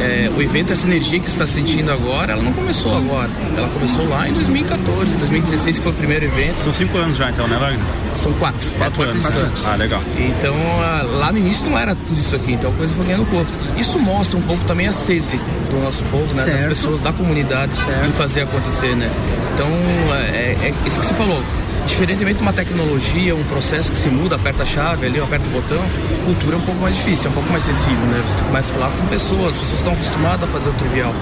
é, 0.00 0.30
o 0.36 0.42
evento, 0.42 0.72
essa 0.72 0.86
energia 0.86 1.18
que 1.20 1.26
você 1.26 1.42
está 1.42 1.46
sentindo 1.46 1.90
agora, 1.90 2.32
ela 2.32 2.42
não 2.42 2.52
começou 2.52 2.96
agora. 2.96 3.30
Ela 3.56 3.68
começou 3.68 4.08
lá 4.08 4.28
em 4.28 4.32
2014, 4.32 5.16
2016, 5.16 5.78
que 5.78 5.82
foi 5.82 5.92
o 5.92 5.94
primeiro 5.94 6.24
evento. 6.24 6.62
São 6.62 6.72
cinco 6.72 6.98
anos 6.98 7.16
já 7.16 7.30
então, 7.30 7.46
né, 7.48 7.56
Wagner? 7.56 7.82
São 8.14 8.32
quatro. 8.34 8.70
Quatro, 8.72 8.96
quatro, 8.96 9.10
anos. 9.10 9.36
anos. 9.36 9.66
Ah, 9.66 9.76
legal. 9.76 10.02
Então, 10.18 10.54
lá 11.18 11.32
no 11.32 11.38
início 11.38 11.68
não 11.68 11.78
era 11.78 11.94
tudo 11.94 12.18
isso 12.18 12.34
aqui, 12.34 12.52
então 12.52 12.70
a 12.70 12.74
coisa 12.74 12.94
foi 12.94 13.04
ganhando 13.06 13.28
corpo. 13.30 13.50
Isso 13.76 13.98
mostra 13.98 14.38
um 14.38 14.42
pouco 14.42 14.64
também 14.64 14.88
a 14.88 14.92
sede 14.92 15.38
do 15.70 15.82
nosso 15.82 16.02
povo, 16.04 16.34
né? 16.34 16.44
Certo. 16.44 16.58
Das 16.58 16.66
pessoas 16.74 17.00
da 17.00 17.12
comunidade 17.12 17.76
certo. 17.76 18.06
em 18.06 18.12
fazer 18.12 18.42
acontecer, 18.42 18.94
né? 18.96 19.10
Então, 19.54 19.68
é, 20.32 20.56
é 20.68 20.74
isso 20.86 20.98
que 20.98 21.06
você 21.06 21.14
falou 21.14 21.42
Diferentemente 21.86 22.38
de 22.38 22.42
uma 22.42 22.52
tecnologia, 22.52 23.34
um 23.36 23.44
processo 23.44 23.92
que 23.92 23.98
se 23.98 24.08
muda, 24.08 24.36
aperta 24.36 24.62
a 24.62 24.66
chave 24.66 25.06
ali, 25.06 25.20
aperta 25.20 25.46
o 25.46 25.50
botão, 25.50 25.82
cultura 26.24 26.56
é 26.56 26.58
um 26.58 26.62
pouco 26.62 26.80
mais 26.80 26.96
difícil, 26.96 27.26
é 27.26 27.28
um 27.30 27.34
pouco 27.34 27.50
mais 27.50 27.62
sensível, 27.62 28.06
né? 28.06 28.22
Você 28.26 28.44
começa 28.44 28.72
a 28.72 28.74
falar 28.74 28.90
com 28.90 29.06
pessoas, 29.06 29.52
as 29.52 29.58
pessoas 29.58 29.78
estão 29.78 29.92
acostumadas 29.92 30.48
a 30.48 30.52
fazer 30.52 30.70
o 30.70 30.72
trivial. 30.74 31.14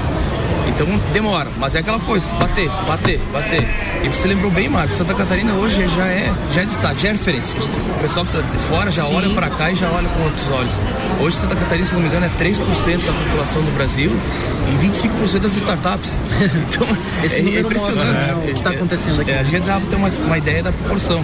Então 0.68 0.86
demora, 1.12 1.50
mas 1.58 1.74
é 1.74 1.78
aquela 1.78 1.98
coisa, 2.00 2.26
bater, 2.38 2.68
bater, 2.86 3.20
bater. 3.32 3.66
E 4.02 4.08
você 4.08 4.26
lembrou 4.28 4.50
bem, 4.50 4.68
Marcos, 4.68 4.96
Santa 4.96 5.14
Catarina 5.14 5.52
hoje 5.54 5.86
já 5.88 6.06
é, 6.06 6.32
já 6.52 6.62
é 6.62 6.64
destaque, 6.64 7.02
já 7.02 7.08
é 7.08 7.12
referência. 7.12 7.56
O 7.58 8.00
pessoal 8.00 8.26
que 8.26 8.32
tá 8.32 8.40
de 8.40 8.58
fora 8.68 8.90
já 8.90 9.04
Sim. 9.04 9.14
olha 9.14 9.30
para 9.30 9.50
cá 9.50 9.70
e 9.70 9.76
já 9.76 9.88
olha 9.90 10.08
com 10.08 10.22
outros 10.24 10.48
olhos. 10.48 10.72
Hoje 11.20 11.36
Santa 11.36 11.54
Catarina, 11.54 11.86
se 11.86 11.94
não 11.94 12.00
me 12.00 12.08
engano, 12.08 12.26
é 12.26 12.30
3% 12.30 13.04
da 13.04 13.12
população 13.12 13.62
do 13.62 13.70
Brasil 13.76 14.10
e 14.68 14.86
25% 14.86 15.38
das 15.40 15.56
startups. 15.56 16.10
Então, 16.72 16.86
Esse 17.22 17.36
é, 17.36 17.56
é 17.56 17.60
impressionante 17.60 18.12
mostra, 18.12 18.34
né, 18.34 18.34
o 18.34 18.46
que 18.46 18.50
está 18.52 18.70
acontecendo 18.70 19.20
aqui. 19.20 19.30
É, 19.30 19.38
a 19.40 19.44
gente 19.44 19.64
dá 19.64 19.78
para 19.78 19.88
ter 19.88 19.96
uma, 19.96 20.08
uma 20.08 20.38
ideia 20.38 20.62
da 20.62 20.72
proporção. 20.72 21.22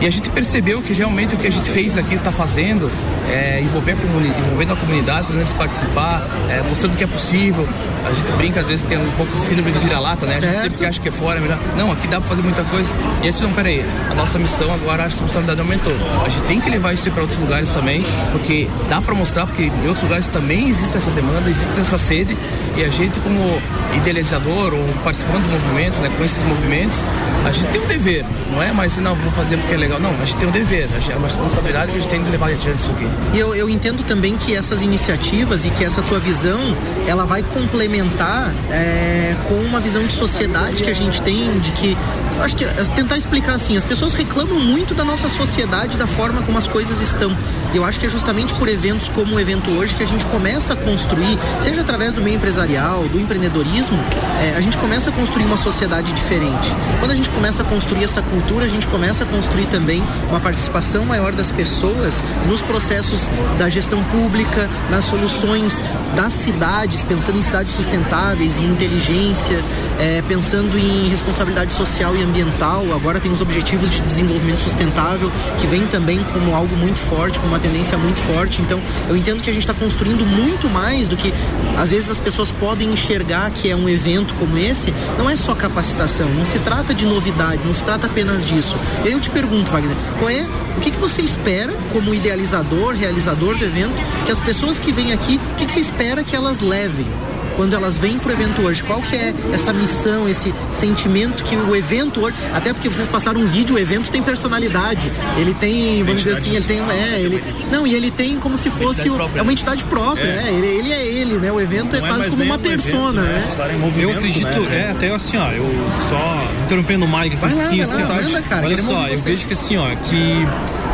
E 0.00 0.06
a 0.06 0.10
gente 0.10 0.28
percebeu 0.30 0.82
que 0.82 0.92
realmente 0.92 1.34
o 1.34 1.38
que 1.38 1.46
a 1.46 1.50
gente 1.50 1.70
fez 1.70 1.96
aqui, 1.96 2.14
está 2.14 2.32
fazendo, 2.32 2.90
é, 3.28 3.60
envolver 3.60 3.92
a 3.92 3.94
envolvendo 3.94 4.72
a 4.72 4.76
comunidade, 4.76 5.26
fazendo 5.26 5.42
eles 5.42 5.52
participar, 5.52 6.22
é, 6.48 6.62
mostrando 6.68 6.96
que 6.96 7.04
é 7.04 7.06
possível. 7.06 7.66
A 8.04 8.12
gente 8.12 8.32
brinca 8.32 8.60
às 8.60 8.66
vezes 8.66 8.82
que 8.82 8.88
tem 8.88 8.98
um 8.98 9.10
pouco 9.12 9.34
de 9.36 9.42
síndrome 9.42 9.70
de 9.70 9.78
vira-lata, 9.78 10.26
né? 10.26 10.36
A 10.36 10.40
gente 10.40 10.60
sempre 10.60 10.86
acha 10.86 11.00
que 11.00 11.08
é 11.08 11.12
fora, 11.12 11.38
é 11.38 11.42
melhor. 11.42 11.58
Não, 11.76 11.92
aqui 11.92 12.08
dá 12.08 12.20
pra 12.20 12.30
fazer 12.30 12.42
muita 12.42 12.64
coisa. 12.64 12.92
E 13.22 13.28
aí, 13.28 13.34
não, 13.40 13.52
peraí, 13.52 13.84
a 14.10 14.14
nossa 14.14 14.38
missão 14.38 14.72
agora, 14.74 15.04
a 15.04 15.06
responsabilidade 15.06 15.60
aumentou. 15.60 15.94
A 16.24 16.28
gente 16.28 16.42
tem 16.48 16.60
que 16.60 16.68
levar 16.68 16.92
isso 16.92 17.08
para 17.12 17.22
outros 17.22 17.38
lugares 17.38 17.70
também, 17.70 18.04
porque 18.32 18.68
dá 18.88 19.00
para 19.00 19.14
mostrar, 19.14 19.46
porque 19.46 19.64
em 19.64 19.86
outros 19.86 20.02
lugares 20.02 20.28
também 20.28 20.68
existe 20.68 20.96
essa 20.96 21.10
demanda, 21.12 21.48
existe 21.48 21.80
essa 21.80 21.98
sede, 21.98 22.36
e 22.76 22.84
a 22.84 22.88
gente, 22.88 23.20
como 23.20 23.60
idealizador 23.94 24.74
ou 24.74 24.84
participando 25.04 25.42
do 25.42 25.50
movimento, 25.50 25.98
né, 26.00 26.10
com 26.16 26.24
esses 26.24 26.42
movimentos, 26.42 26.96
a 27.44 27.52
gente 27.52 27.70
tem 27.70 27.80
um 27.82 27.86
dever, 27.86 28.24
não 28.50 28.62
é 28.62 28.72
mais, 28.72 28.96
não, 28.96 29.14
vamos 29.14 29.34
fazer 29.34 29.56
porque 29.58 29.74
é 29.74 29.76
legal. 29.76 30.00
Não, 30.00 30.10
a 30.10 30.24
gente 30.24 30.36
tem 30.36 30.48
um 30.48 30.52
dever, 30.52 30.88
é 31.10 31.16
uma 31.16 31.26
responsabilidade 31.28 31.92
que 31.92 31.98
a 31.98 32.00
gente 32.00 32.10
tem 32.10 32.22
de 32.22 32.30
levar 32.30 32.48
adiante 32.48 32.78
isso 32.78 32.90
aqui. 32.90 33.06
E 33.34 33.38
eu, 33.38 33.54
eu 33.54 33.68
entendo 33.68 34.04
também 34.06 34.36
que 34.36 34.54
essas 34.54 34.82
iniciativas 34.82 35.64
e 35.64 35.70
que 35.70 35.82
essa 35.84 36.02
tua 36.02 36.18
visão, 36.18 36.60
ela 37.06 37.24
vai 37.24 37.42
complementar 37.42 38.52
é, 38.70 39.34
com 39.48 39.54
uma 39.54 39.80
visão 39.80 40.02
de 40.02 40.12
sociedade 40.12 40.82
que 40.82 40.90
a 40.90 40.94
gente 40.94 41.22
tem, 41.22 41.58
de 41.60 41.72
que 41.72 41.96
acho 42.42 42.54
que 42.56 42.64
é 42.64 42.68
tentar 42.94 43.16
explicar 43.16 43.54
assim, 43.54 43.76
as 43.76 43.84
pessoas 43.84 44.12
reclamam 44.12 44.58
muito 44.60 44.94
da 44.94 45.04
nossa 45.04 45.28
sociedade, 45.30 45.96
da 45.96 46.06
forma 46.06 46.42
como 46.42 46.58
as 46.58 46.68
coisas 46.68 47.00
estão. 47.00 47.34
Eu 47.74 47.86
acho 47.86 47.98
que 47.98 48.04
é 48.04 48.08
justamente 48.08 48.52
por 48.54 48.68
eventos 48.68 49.08
como 49.08 49.36
o 49.36 49.40
evento 49.40 49.70
hoje 49.70 49.94
que 49.94 50.02
a 50.02 50.06
gente 50.06 50.26
começa 50.26 50.74
a 50.74 50.76
construir, 50.76 51.38
seja 51.62 51.80
através 51.80 52.12
do 52.12 52.20
meio 52.20 52.36
empresarial, 52.36 53.04
do 53.04 53.18
empreendedorismo, 53.18 53.98
é, 54.42 54.54
a 54.56 54.60
gente 54.60 54.76
começa 54.76 55.08
a 55.08 55.12
construir 55.12 55.44
uma 55.44 55.56
sociedade 55.56 56.12
diferente. 56.12 56.70
Quando 56.98 57.12
a 57.12 57.14
gente 57.14 57.30
começa 57.30 57.62
a 57.62 57.64
construir 57.64 58.04
essa 58.04 58.20
cultura, 58.20 58.66
a 58.66 58.68
gente 58.68 58.86
começa 58.88 59.24
a 59.24 59.26
construir 59.26 59.66
também 59.66 60.02
uma 60.28 60.38
participação 60.38 61.06
maior 61.06 61.32
das 61.32 61.50
pessoas 61.50 62.14
nos 62.46 62.60
processos 62.60 63.20
da 63.58 63.70
gestão 63.70 64.04
pública, 64.04 64.68
nas 64.90 65.06
soluções 65.06 65.80
das 66.14 66.34
cidades, 66.34 67.02
pensando 67.02 67.38
em 67.38 67.42
cidades 67.42 67.74
sustentáveis, 67.74 68.58
em 68.58 68.66
inteligência, 68.66 69.58
é, 69.98 70.22
pensando 70.28 70.76
em 70.78 71.08
responsabilidade 71.08 71.72
social 71.72 72.14
e 72.14 72.22
ambiental. 72.22 72.84
Agora 72.94 73.18
tem 73.18 73.32
os 73.32 73.40
objetivos 73.40 73.88
de 73.88 74.00
desenvolvimento 74.02 74.60
sustentável 74.60 75.32
que 75.58 75.66
vem 75.66 75.86
também 75.86 76.22
como 76.34 76.54
algo 76.54 76.76
muito 76.76 76.98
forte, 76.98 77.38
como 77.38 77.52
uma 77.52 77.61
tendência 77.62 77.96
muito 77.96 78.20
forte. 78.20 78.60
Então 78.60 78.80
eu 79.08 79.16
entendo 79.16 79.42
que 79.42 79.48
a 79.48 79.52
gente 79.52 79.62
está 79.62 79.74
construindo 79.74 80.26
muito 80.26 80.68
mais 80.68 81.08
do 81.08 81.16
que 81.16 81.32
às 81.78 81.90
vezes 81.90 82.10
as 82.10 82.20
pessoas 82.20 82.50
podem 82.50 82.92
enxergar 82.92 83.50
que 83.50 83.70
é 83.70 83.76
um 83.76 83.88
evento 83.88 84.34
como 84.34 84.58
esse. 84.58 84.92
Não 85.16 85.30
é 85.30 85.36
só 85.36 85.54
capacitação, 85.54 86.28
não 86.28 86.44
se 86.44 86.58
trata 86.58 86.92
de 86.92 87.06
novidades, 87.06 87.64
não 87.64 87.74
se 87.74 87.84
trata 87.84 88.06
apenas 88.06 88.44
disso. 88.44 88.76
Eu 89.04 89.20
te 89.20 89.30
pergunto, 89.30 89.70
Wagner, 89.70 89.96
qual 90.18 90.30
é 90.30 90.46
o 90.76 90.80
que, 90.80 90.90
que 90.90 90.98
você 90.98 91.22
espera 91.22 91.72
como 91.92 92.14
idealizador, 92.14 92.94
realizador 92.94 93.56
do 93.56 93.64
evento, 93.64 93.94
que 94.24 94.32
as 94.32 94.40
pessoas 94.40 94.78
que 94.78 94.92
vêm 94.92 95.12
aqui, 95.12 95.38
o 95.52 95.56
que, 95.56 95.66
que 95.66 95.72
você 95.72 95.80
espera 95.80 96.24
que 96.24 96.34
elas 96.34 96.60
levem? 96.60 97.06
Quando 97.56 97.74
elas 97.74 97.98
vêm 97.98 98.18
pro 98.18 98.32
evento 98.32 98.62
hoje? 98.62 98.82
Qual 98.82 99.00
que 99.00 99.16
é 99.16 99.34
essa 99.52 99.72
missão, 99.72 100.28
esse 100.28 100.54
sentimento 100.70 101.42
que 101.44 101.56
o 101.56 101.74
evento 101.74 102.20
hoje, 102.20 102.36
até 102.52 102.72
porque 102.72 102.88
vocês 102.88 103.06
passaram 103.08 103.40
um 103.40 103.46
vídeo, 103.46 103.76
o 103.76 103.78
evento 103.78 104.10
tem 104.10 104.22
personalidade. 104.22 105.10
Ele 105.36 105.54
tem, 105.54 106.02
vamos 106.02 106.22
dizer 106.22 106.38
assim, 106.38 106.54
ele 106.54 106.64
tem, 106.64 106.80
é, 106.80 107.20
ele, 107.20 107.42
não, 107.70 107.86
e 107.86 107.94
ele 107.94 108.10
tem 108.10 108.38
como 108.38 108.56
se 108.56 108.70
fosse 108.70 109.08
o, 109.08 109.16
é 109.36 109.42
uma 109.42 109.52
entidade 109.52 109.84
própria, 109.84 110.24
é. 110.24 110.42
Né? 110.42 110.52
Ele, 110.52 110.66
ele, 110.66 110.92
é 110.92 111.06
ele, 111.06 111.34
né? 111.36 111.52
O 111.52 111.60
evento 111.60 111.96
não 111.96 112.04
é 112.04 112.08
quase 112.08 112.26
é 112.26 112.30
como 112.30 112.42
uma 112.42 112.58
persona, 112.58 113.22
né? 113.22 113.48
né? 113.58 113.92
Eu 113.96 114.10
acredito, 114.10 114.60
né? 114.60 114.86
é, 114.88 114.90
até 114.90 115.14
assim, 115.14 115.36
ó, 115.36 115.50
eu 115.50 115.64
só 116.08 116.48
interrompendo 116.64 117.04
o 117.04 117.08
Mike 117.08 117.32
aqui 117.32 117.36
vai 117.36 117.54
lá, 117.54 117.64
um 117.64 117.66
vai 117.66 117.86
lá, 117.86 117.94
assim, 117.94 118.32
manda, 118.32 118.42
cara, 118.42 118.66
Olha 118.66 118.82
só, 118.82 119.08
eu 119.08 119.18
vejo 119.18 119.46
que 119.46 119.52
assim, 119.54 119.76
ó, 119.76 119.88
que 120.04 120.46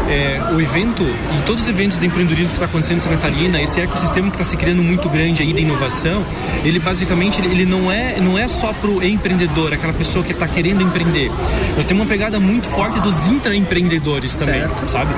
é, 0.08 0.54
o 0.54 0.60
evento 0.60 1.02
e 1.02 1.42
todos 1.46 1.62
os 1.62 1.68
eventos 1.68 1.98
de 1.98 2.06
empreendedorismo 2.06 2.48
que 2.48 2.54
está 2.54 2.66
acontecendo 2.66 2.96
em 2.96 3.00
Santa 3.00 3.16
Catarina, 3.16 3.60
esse 3.60 3.80
ecossistema 3.80 4.30
que 4.30 4.36
está 4.36 4.44
se 4.44 4.56
criando 4.56 4.82
muito 4.82 5.08
grande 5.08 5.42
aí 5.42 5.52
de 5.52 5.60
inovação, 5.60 6.24
ele 6.64 6.78
basicamente 6.78 7.40
ele, 7.40 7.64
não 7.64 7.90
é 7.90 8.18
não 8.20 8.38
é 8.38 8.48
só 8.48 8.72
para 8.72 8.90
o 8.90 9.02
empreendedor, 9.04 9.72
aquela 9.72 9.92
pessoa 9.92 10.24
que 10.24 10.32
está 10.32 10.48
querendo 10.48 10.82
empreender. 10.82 11.30
Nós 11.76 11.86
temos 11.86 12.02
uma 12.04 12.08
pegada 12.08 12.40
muito 12.40 12.68
forte 12.68 12.98
dos 13.00 13.26
intraempreendedores 13.26 14.34
também, 14.34 14.60
certo. 14.60 14.90
sabe? 14.90 15.12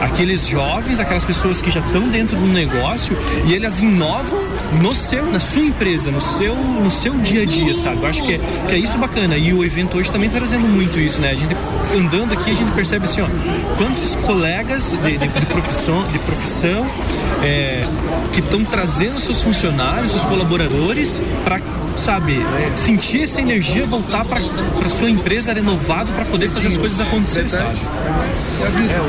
Aqueles 0.00 0.46
jovens, 0.46 1.00
aquelas 1.00 1.24
pessoas 1.24 1.60
que 1.60 1.70
já 1.70 1.80
estão 1.80 2.08
dentro 2.08 2.36
do 2.36 2.46
negócio 2.46 3.16
e 3.46 3.52
eles 3.52 3.80
inovam 3.80 4.40
no 4.80 4.94
seu, 4.94 5.26
na 5.26 5.40
sua 5.40 5.62
empresa, 5.62 6.10
no 6.10 6.20
seu, 6.20 6.54
no 6.54 6.90
seu 6.90 7.14
dia 7.14 7.42
a 7.42 7.46
dia, 7.46 7.74
sabe? 7.74 7.98
Eu 7.98 8.06
acho 8.06 8.22
que 8.22 8.34
é, 8.34 8.38
que 8.68 8.74
é 8.74 8.78
isso 8.78 8.96
bacana. 8.98 9.36
E 9.36 9.52
o 9.52 9.64
evento 9.64 9.98
hoje 9.98 10.10
também 10.10 10.28
tá 10.28 10.38
trazendo 10.38 10.68
muito 10.68 10.98
isso, 10.98 11.20
né? 11.20 11.30
A 11.30 11.34
gente 11.34 11.56
andando 11.96 12.32
aqui, 12.32 12.50
a 12.50 12.54
gente 12.54 12.72
percebe 12.72 13.04
assim, 13.04 13.20
ó, 13.20 13.26
quantos 13.76 14.16
colegas 14.16 14.90
de, 14.90 15.18
de, 15.18 15.28
de 15.28 15.46
profissão, 15.46 16.06
de 16.08 16.18
profissão 16.18 16.86
é, 17.42 17.86
que 18.32 18.40
estão 18.40 18.64
trazendo 18.64 19.20
seus 19.20 19.40
funcionários, 19.40 20.10
seus 20.10 20.24
colaboradores 20.24 21.20
para 21.44 21.60
sabe, 21.98 22.44
sentir 22.78 23.22
essa 23.22 23.40
energia 23.40 23.86
voltar 23.86 24.24
para 24.24 24.40
sua 24.90 25.10
empresa 25.10 25.52
renovado 25.52 26.12
para 26.12 26.24
poder 26.24 26.50
fazer 26.50 26.68
as 26.68 26.78
coisas 26.78 27.00
acontecerem, 27.00 27.48
sabe? 27.48 27.78
É, 28.62 29.00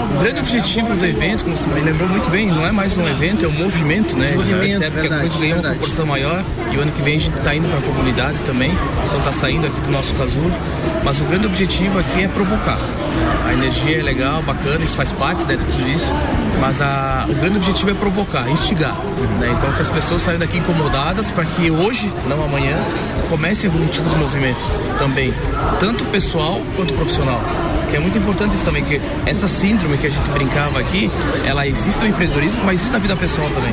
o 0.00 0.20
grande 0.20 0.40
objetivo 0.40 0.94
do 0.94 1.04
evento, 1.04 1.44
como 1.44 1.56
você 1.56 1.68
me 1.68 1.80
lembrou 1.80 2.08
muito 2.08 2.30
bem, 2.30 2.48
não 2.48 2.66
é 2.66 2.72
mais 2.72 2.96
um 2.96 3.06
evento, 3.06 3.44
é 3.44 3.48
um 3.48 3.52
movimento, 3.52 4.16
né? 4.16 4.32
Movimento, 4.34 4.78
que 4.78 5.06
a 5.06 5.18
coisa 5.20 5.38
ganhou 5.38 5.58
uma 5.58 5.70
proporção 5.70 6.06
maior 6.06 6.44
e 6.72 6.76
o 6.76 6.80
ano 6.80 6.92
que 6.92 7.02
vem 7.02 7.16
a 7.16 7.20
gente 7.20 7.36
está 7.36 7.54
indo 7.54 7.68
para 7.68 7.78
a 7.78 7.82
comunidade 7.82 8.38
também, 8.46 8.72
então 9.06 9.18
está 9.18 9.32
saindo 9.32 9.66
aqui 9.66 9.80
do 9.80 9.90
nosso 9.90 10.14
casulo. 10.14 10.52
Mas 11.04 11.20
o 11.20 11.24
grande 11.24 11.46
objetivo 11.46 11.98
aqui 11.98 12.24
é 12.24 12.28
provocar. 12.28 12.78
A 13.46 13.52
energia 13.52 14.00
é 14.00 14.02
legal, 14.02 14.42
bacana, 14.42 14.84
isso 14.84 14.96
faz 14.96 15.12
parte 15.12 15.44
né, 15.44 15.56
de 15.56 15.64
tudo 15.64 15.88
isso, 15.88 16.12
mas 16.60 16.80
a, 16.80 17.26
o 17.28 17.34
grande 17.34 17.56
objetivo 17.56 17.90
é 17.90 17.94
provocar, 17.94 18.48
instigar. 18.50 18.94
Né? 19.38 19.54
Então 19.56 19.72
que 19.72 19.82
as 19.82 19.90
pessoas 19.90 20.22
saiam 20.22 20.38
daqui 20.38 20.58
incomodadas 20.58 21.30
para 21.30 21.44
que 21.44 21.70
hoje, 21.70 22.12
não 22.28 22.42
amanhã, 22.44 22.76
comece 23.30 23.68
um 23.68 23.86
tipo 23.86 24.08
de 24.08 24.16
movimento 24.16 24.60
também, 24.98 25.32
tanto 25.80 26.04
pessoal 26.06 26.60
quanto 26.76 26.92
profissional 26.94 27.40
que 27.88 27.96
é 27.96 28.00
muito 28.00 28.18
importante 28.18 28.54
isso 28.54 28.64
também, 28.64 28.84
que 28.84 29.00
essa 29.24 29.46
síndrome 29.46 29.96
que 29.96 30.08
a 30.08 30.10
gente 30.10 30.28
brincava 30.30 30.80
aqui, 30.80 31.10
ela 31.46 31.66
existe 31.66 32.00
no 32.00 32.08
empreendedorismo, 32.08 32.64
mas 32.64 32.74
existe 32.74 32.92
na 32.92 32.98
vida 32.98 33.16
pessoal 33.16 33.48
também. 33.50 33.72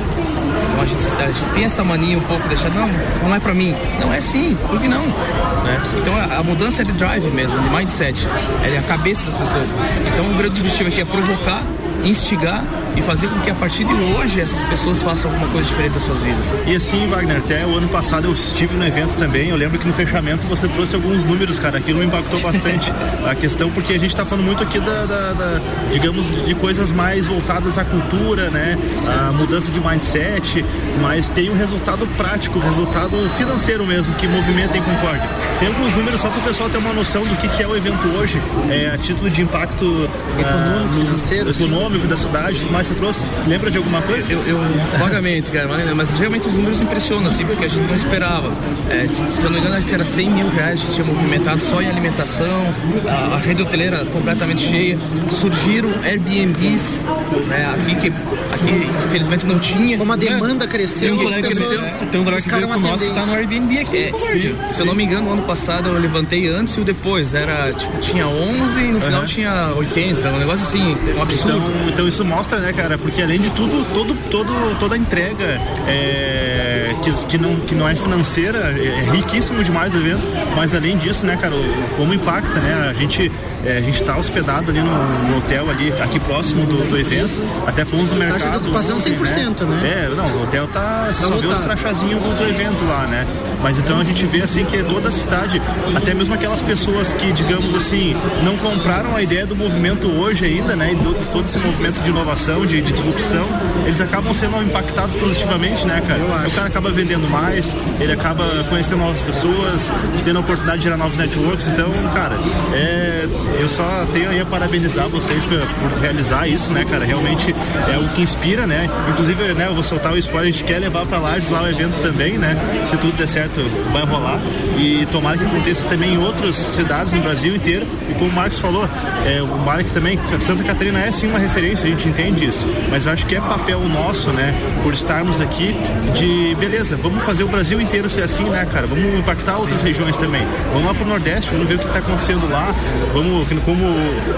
Então 0.74 0.82
a 0.82 0.86
gente, 0.88 1.06
a 1.06 1.32
gente 1.32 1.54
tem 1.54 1.66
essa 1.66 1.84
mania 1.84 2.18
um 2.18 2.22
pouco, 2.22 2.48
deixar, 2.48 2.72
não, 2.72 2.90
não 3.22 3.36
é 3.36 3.40
pra 3.40 3.54
mim. 3.54 3.76
Não 4.02 4.12
é 4.12 4.20
sim, 4.20 4.58
por 4.68 4.82
que 4.82 4.88
não? 4.88 5.06
Né? 5.06 5.80
Então 6.02 6.16
a, 6.18 6.40
a, 6.40 6.44
mudança 6.44 6.82
é 6.82 6.86
de 6.86 6.92
drive 6.94 7.28
mesmo, 7.28 7.60
de 7.60 7.70
mindset, 7.70 8.28
é 8.64 8.80
a 8.80 8.82
cabeça 8.82 9.24
das 9.26 9.36
pessoas. 9.36 9.70
Então 10.12 10.26
o 10.32 10.34
grande 10.36 10.60
objetivo 10.60 10.90
aqui 10.90 11.02
é 11.02 11.06
provocar, 11.06 11.62
instigar 12.04 12.64
e 12.96 13.02
fazer 13.02 13.28
com 13.28 13.40
que 13.42 13.50
a 13.50 13.56
partir 13.56 13.84
de 13.84 13.94
hoje 13.94 14.42
essas 14.42 14.62
pessoas 14.64 15.02
façam 15.02 15.32
alguma 15.32 15.50
coisa 15.52 15.68
diferente 15.68 15.94
das 15.94 16.04
suas 16.04 16.22
vidas. 16.22 16.48
E 16.66 16.76
assim, 16.76 17.08
Wagner, 17.08 17.38
até 17.38 17.66
o 17.66 17.76
ano 17.76 17.88
passado 17.88 18.28
eu 18.28 18.34
estive 18.34 18.74
no 18.76 18.86
evento 18.86 19.16
também, 19.16 19.50
eu 19.50 19.56
lembro 19.56 19.80
que 19.80 19.88
no 19.88 19.94
fechamento 19.94 20.46
você 20.48 20.68
trouxe 20.68 20.96
alguns 20.96 21.24
números, 21.26 21.60
cara, 21.60 21.78
aquilo 21.78 22.00
me 22.00 22.06
impactou 22.06 22.40
bastante 22.40 22.92
a 23.26 23.36
questão, 23.36 23.70
porque 23.72 23.94
a 23.94 24.00
gente 24.00 24.12
está 24.12 24.26
falando 24.26 24.46
muito 24.46 24.64
aqui 24.64 24.80
da, 24.80 25.06
da, 25.06 25.34
da, 25.34 25.62
digamos, 25.92 26.26
de 26.46 26.56
coisas 26.56 26.92
mais 26.92 27.26
voltadas 27.26 27.78
à 27.78 27.86
cultura, 27.86 28.50
né, 28.50 28.78
a 29.08 29.32
mudança 29.32 29.72
de 29.72 29.80
mindset, 29.80 30.64
mas 31.02 31.30
tem 31.30 31.50
um 31.50 31.58
resultado 31.58 32.06
prático, 32.16 32.60
resultado 32.60 33.18
financeiro 33.38 33.86
mesmo, 33.86 34.14
que 34.16 34.28
movimenta 34.28 34.78
em 34.78 34.82
Concórdia. 34.82 35.28
Tem 35.60 35.68
alguns 35.68 35.94
números 35.94 36.22
só 36.22 36.30
para 36.30 36.40
o 36.40 36.44
pessoal 36.44 36.70
ter 36.70 36.78
uma 36.78 36.94
noção 36.94 37.24
do 37.24 37.36
que, 37.38 37.48
que 37.48 37.64
é 37.64 37.68
o 37.68 37.76
evento 37.76 38.08
hoje, 38.18 38.42
é, 38.70 38.92
a 38.94 38.98
título 38.98 39.30
de 39.30 39.42
impacto 39.42 40.10
econômico, 40.40 40.96
uh, 40.96 41.06
financeiro, 41.06 41.50
econômico 41.52 42.08
da 42.08 42.18
cidade, 42.18 42.68
mas 42.72 42.83
você 42.84 42.94
trouxe? 42.94 43.26
Lembra 43.48 43.72
de 43.72 43.78
alguma 43.78 44.02
coisa? 44.02 44.32
Eu, 44.32 44.42
eu 44.42 44.60
vagamente, 45.00 45.52
cara, 45.52 45.68
mas 45.96 46.18
realmente 46.18 46.48
os 46.48 46.54
números 46.54 46.82
impressionam, 46.82 47.28
assim, 47.28 47.46
porque 47.46 47.66
a 47.66 47.68
gente 47.68 47.88
não 47.88 47.96
esperava. 47.96 48.52
É, 48.90 49.08
se 49.32 49.44
eu 49.44 49.50
não 49.50 49.52
me 49.52 49.60
engano, 49.60 49.76
acho 49.76 49.88
que 49.88 49.94
era 49.94 50.06
100 50.06 50.30
mil 50.30 50.50
reais 50.50 50.82
que 50.82 50.94
tinha 50.94 51.06
movimentado 51.06 51.62
só 51.62 51.82
em 51.82 51.88
alimentação, 51.88 52.74
a, 53.08 53.36
a 53.36 53.38
rede 53.38 53.62
hoteleira 53.62 54.06
completamente 54.06 54.68
cheia. 54.68 54.98
Surgiram 55.32 55.90
Airbnbs 56.04 57.04
né, 57.48 57.74
aqui 57.74 57.96
que 57.96 58.08
aqui, 58.54 58.90
infelizmente 59.08 59.46
não 59.46 59.60
tinha. 59.60 59.98
Como 59.98 60.14
a 60.14 60.16
demanda 60.16 60.68
cresceu. 60.68 61.10
Tem 61.10 61.12
um 61.12 61.24
colega 61.24 61.48
que 61.48 61.56
cresceu. 61.56 61.82
Tem 62.12 62.22
um 62.22 62.24
colega 62.24 62.42
que 62.42 62.50
veio 62.50 62.68
conosco 62.68 63.08
que 63.08 63.14
tá 63.14 63.26
no 63.26 63.34
Airbnb 63.34 63.80
aqui. 63.80 63.98
É, 63.98 64.74
se 64.74 64.80
eu 64.80 64.86
não 64.86 64.96
me 64.96 65.04
engano, 65.04 65.28
no 65.28 65.34
ano 65.34 65.42
passado 65.44 65.90
eu 65.90 66.00
levantei 66.00 66.48
antes 66.50 66.76
e 66.76 66.80
o 66.80 66.84
depois. 66.84 67.34
Era, 67.34 67.74
tipo, 67.74 67.98
tinha 68.00 68.28
11 68.28 68.80
e 68.80 68.92
no 68.92 69.02
final 69.02 69.22
uhum. 69.22 69.26
tinha 69.26 69.74
80. 69.76 70.30
Um 70.30 70.40
negócio 70.40 70.66
assim, 70.66 70.98
um 71.18 71.22
absurdo. 71.22 71.58
Então, 71.58 71.90
então 71.90 72.08
isso 72.08 72.26
mostra, 72.26 72.60
né, 72.60 72.73
cara? 72.76 72.98
Porque 72.98 73.22
além 73.22 73.40
de 73.40 73.50
tudo, 73.52 73.86
todo, 73.94 74.16
todo, 74.30 74.80
toda 74.80 74.96
a 74.96 74.98
entrega 74.98 75.60
é, 75.88 76.94
que, 77.04 77.26
que, 77.26 77.38
não, 77.38 77.56
que 77.58 77.76
não 77.76 77.88
é 77.88 77.96
financeira, 77.96 78.74
é, 78.78 78.86
é 78.86 79.12
riquíssimo 79.12 79.64
demais 79.64 79.94
o 79.94 79.98
evento, 79.98 80.28
mas 80.56 80.74
além 80.74 80.98
disso, 80.98 81.26
né, 81.26 81.38
cara, 81.40 81.54
como 81.98 82.14
impacta, 82.14 82.60
né? 82.60 82.90
A 82.90 82.94
gente 82.94 83.32
é, 83.66 83.78
a 83.78 83.82
gente 83.82 84.02
está 84.02 84.18
hospedado 84.18 84.72
ali 84.72 84.82
no, 84.82 84.92
no, 84.92 85.38
hotel 85.38 85.70
ali, 85.70 85.94
aqui 86.02 86.20
próximo 86.20 86.66
do, 86.66 86.90
do 86.90 86.98
evento. 86.98 87.34
Até 87.66 87.86
fomos 87.86 88.12
no 88.12 88.18
mercado. 88.18 88.40
Taxa 88.40 88.60
de 88.60 88.66
ocupação 88.66 88.98
100%, 88.98 89.62
né? 89.62 89.80
né? 89.82 90.06
É, 90.06 90.16
não, 90.16 90.28
o 90.38 90.44
hotel 90.44 90.68
tá. 90.68 91.08
Você 91.08 91.22
tá 91.22 91.28
só 91.30 91.38
vê 91.38 91.48
os 91.48 91.60
crachazinhos 91.60 92.22
do, 92.22 92.38
do 92.38 92.50
evento 92.50 92.84
lá, 92.86 93.08
né? 93.08 93.26
Mas 93.62 93.78
então 93.78 94.00
a 94.00 94.04
gente 94.04 94.26
vê 94.26 94.42
assim 94.42 94.66
que 94.66 94.84
toda 94.84 95.08
a 95.08 95.12
cidade, 95.12 95.62
até 95.96 96.14
mesmo 96.14 96.34
aquelas 96.34 96.62
pessoas 96.62 97.14
que, 97.14 97.32
digamos 97.32 97.74
assim, 97.76 98.14
não 98.44 98.58
compraram 98.58 99.16
a 99.16 99.24
ideia 99.24 99.46
do 99.46 99.56
movimento 99.56 100.10
hoje 100.10 100.46
ainda, 100.46 100.76
né? 100.76 100.92
E 100.92 100.96
do, 100.96 101.14
todo 101.32 101.46
esse 101.46 101.58
movimento 101.58 102.02
de 102.02 102.10
inovação, 102.10 102.63
de, 102.66 102.82
de 102.82 102.92
disrupção, 102.92 103.46
eles 103.86 104.00
acabam 104.02 104.34
sendo 104.34 104.62
impactados 104.62 105.16
positivamente, 105.16 105.86
né, 105.86 106.02
cara? 106.08 106.48
O 106.48 106.52
cara 106.52 106.68
acaba 106.68 106.92
vendendo 106.92 107.30
mais, 107.30 107.76
ele 108.00 108.12
acaba 108.12 108.44
conhecendo 108.70 109.00
novas 109.00 109.22
pessoas, 109.22 109.92
tendo 110.24 110.38
a 110.38 110.40
oportunidade 110.40 110.80
de 110.80 110.84
gerar 110.86 110.98
novos 110.98 111.18
networks. 111.18 111.68
Então, 111.68 111.92
cara, 112.14 112.36
é, 112.74 113.28
eu 113.60 113.70
só 113.70 114.06
tenho 114.14 114.30
aí 114.30 114.40
a 114.40 114.46
parabenizar 114.46 115.08
vocês 115.10 115.44
por, 115.46 115.60
por, 115.60 116.00
realizar 116.00 116.48
isso, 116.48 116.72
né, 116.72 116.86
cara? 116.90 117.06
Realmente 117.06 117.54
é 117.92 117.98
o 117.98 118.08
que 118.10 118.22
inspira, 118.22 118.66
né? 118.66 118.90
Inclusive, 119.10 119.54
né, 119.54 119.68
eu 119.68 119.74
vou 119.74 119.84
soltar 119.84 120.14
o 120.14 120.18
spoiler, 120.18 120.50
a 120.50 120.52
gente 120.52 120.64
quer 120.64 120.80
levar 120.80 121.06
pra 121.06 121.20
Lages 121.20 121.50
lá 121.50 121.64
o 121.64 121.68
evento 121.68 122.00
também, 122.02 122.38
né? 122.38 122.56
Se 122.86 122.98
tudo 122.98 123.16
der 123.16 123.28
certo, 123.28 123.62
vai 123.92 124.06
rolar. 124.06 124.40
E 124.78 125.06
tomara 125.12 125.38
que 125.38 125.46
aconteça 125.46 125.84
também 125.86 126.14
em 126.14 126.18
outras 126.18 126.56
cidades 126.56 127.14
no 127.14 127.22
Brasil 127.22 127.56
inteiro. 127.56 127.86
E 128.10 128.14
como 128.16 128.30
o 128.30 128.34
Marcos 128.34 128.60
falou, 128.60 128.90
é, 129.26 129.42
o 129.42 129.58
Mark 129.60 129.88
também, 129.94 130.20
Santa 130.40 130.64
Catarina 130.64 131.00
é 131.00 131.12
sim 131.12 131.28
uma 131.28 131.40
referência, 131.40 131.86
a 131.86 131.90
gente 131.90 132.08
entende 132.08 132.46
isso. 132.46 132.53
Mas 132.90 133.08
acho 133.08 133.26
que 133.26 133.36
é 133.36 133.42
papel 133.42 133.80
nosso, 133.82 134.32
né, 134.32 134.54
por 134.84 134.94
estarmos 134.94 135.40
aqui, 135.40 135.76
de 136.14 136.56
beleza, 136.56 136.98
vamos 136.98 137.24
fazer 137.24 137.44
o 137.44 137.48
Brasil 137.48 137.80
inteiro 137.80 138.10
ser 138.10 138.24
assim, 138.24 138.44
né, 138.44 138.66
cara? 138.72 138.88
Vamos 138.88 139.06
impactar 139.20 139.58
outras 139.58 139.82
regiões 139.82 140.18
também. 140.18 140.46
Vamos 140.72 140.86
lá 140.86 140.94
pro 140.94 141.06
Nordeste, 141.06 141.50
vamos 141.52 141.68
ver 141.68 141.76
o 141.76 141.80
que 141.80 141.88
tá 141.88 142.00
acontecendo 142.00 142.50
lá. 142.50 142.74
Vamos 143.14 143.48
como 143.66 143.84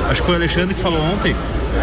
acho 0.10 0.22
que 0.22 0.26
foi 0.26 0.36
o 0.36 0.38
Alexandre 0.38 0.74
que 0.74 0.82
falou 0.82 1.00
ontem, 1.00 1.36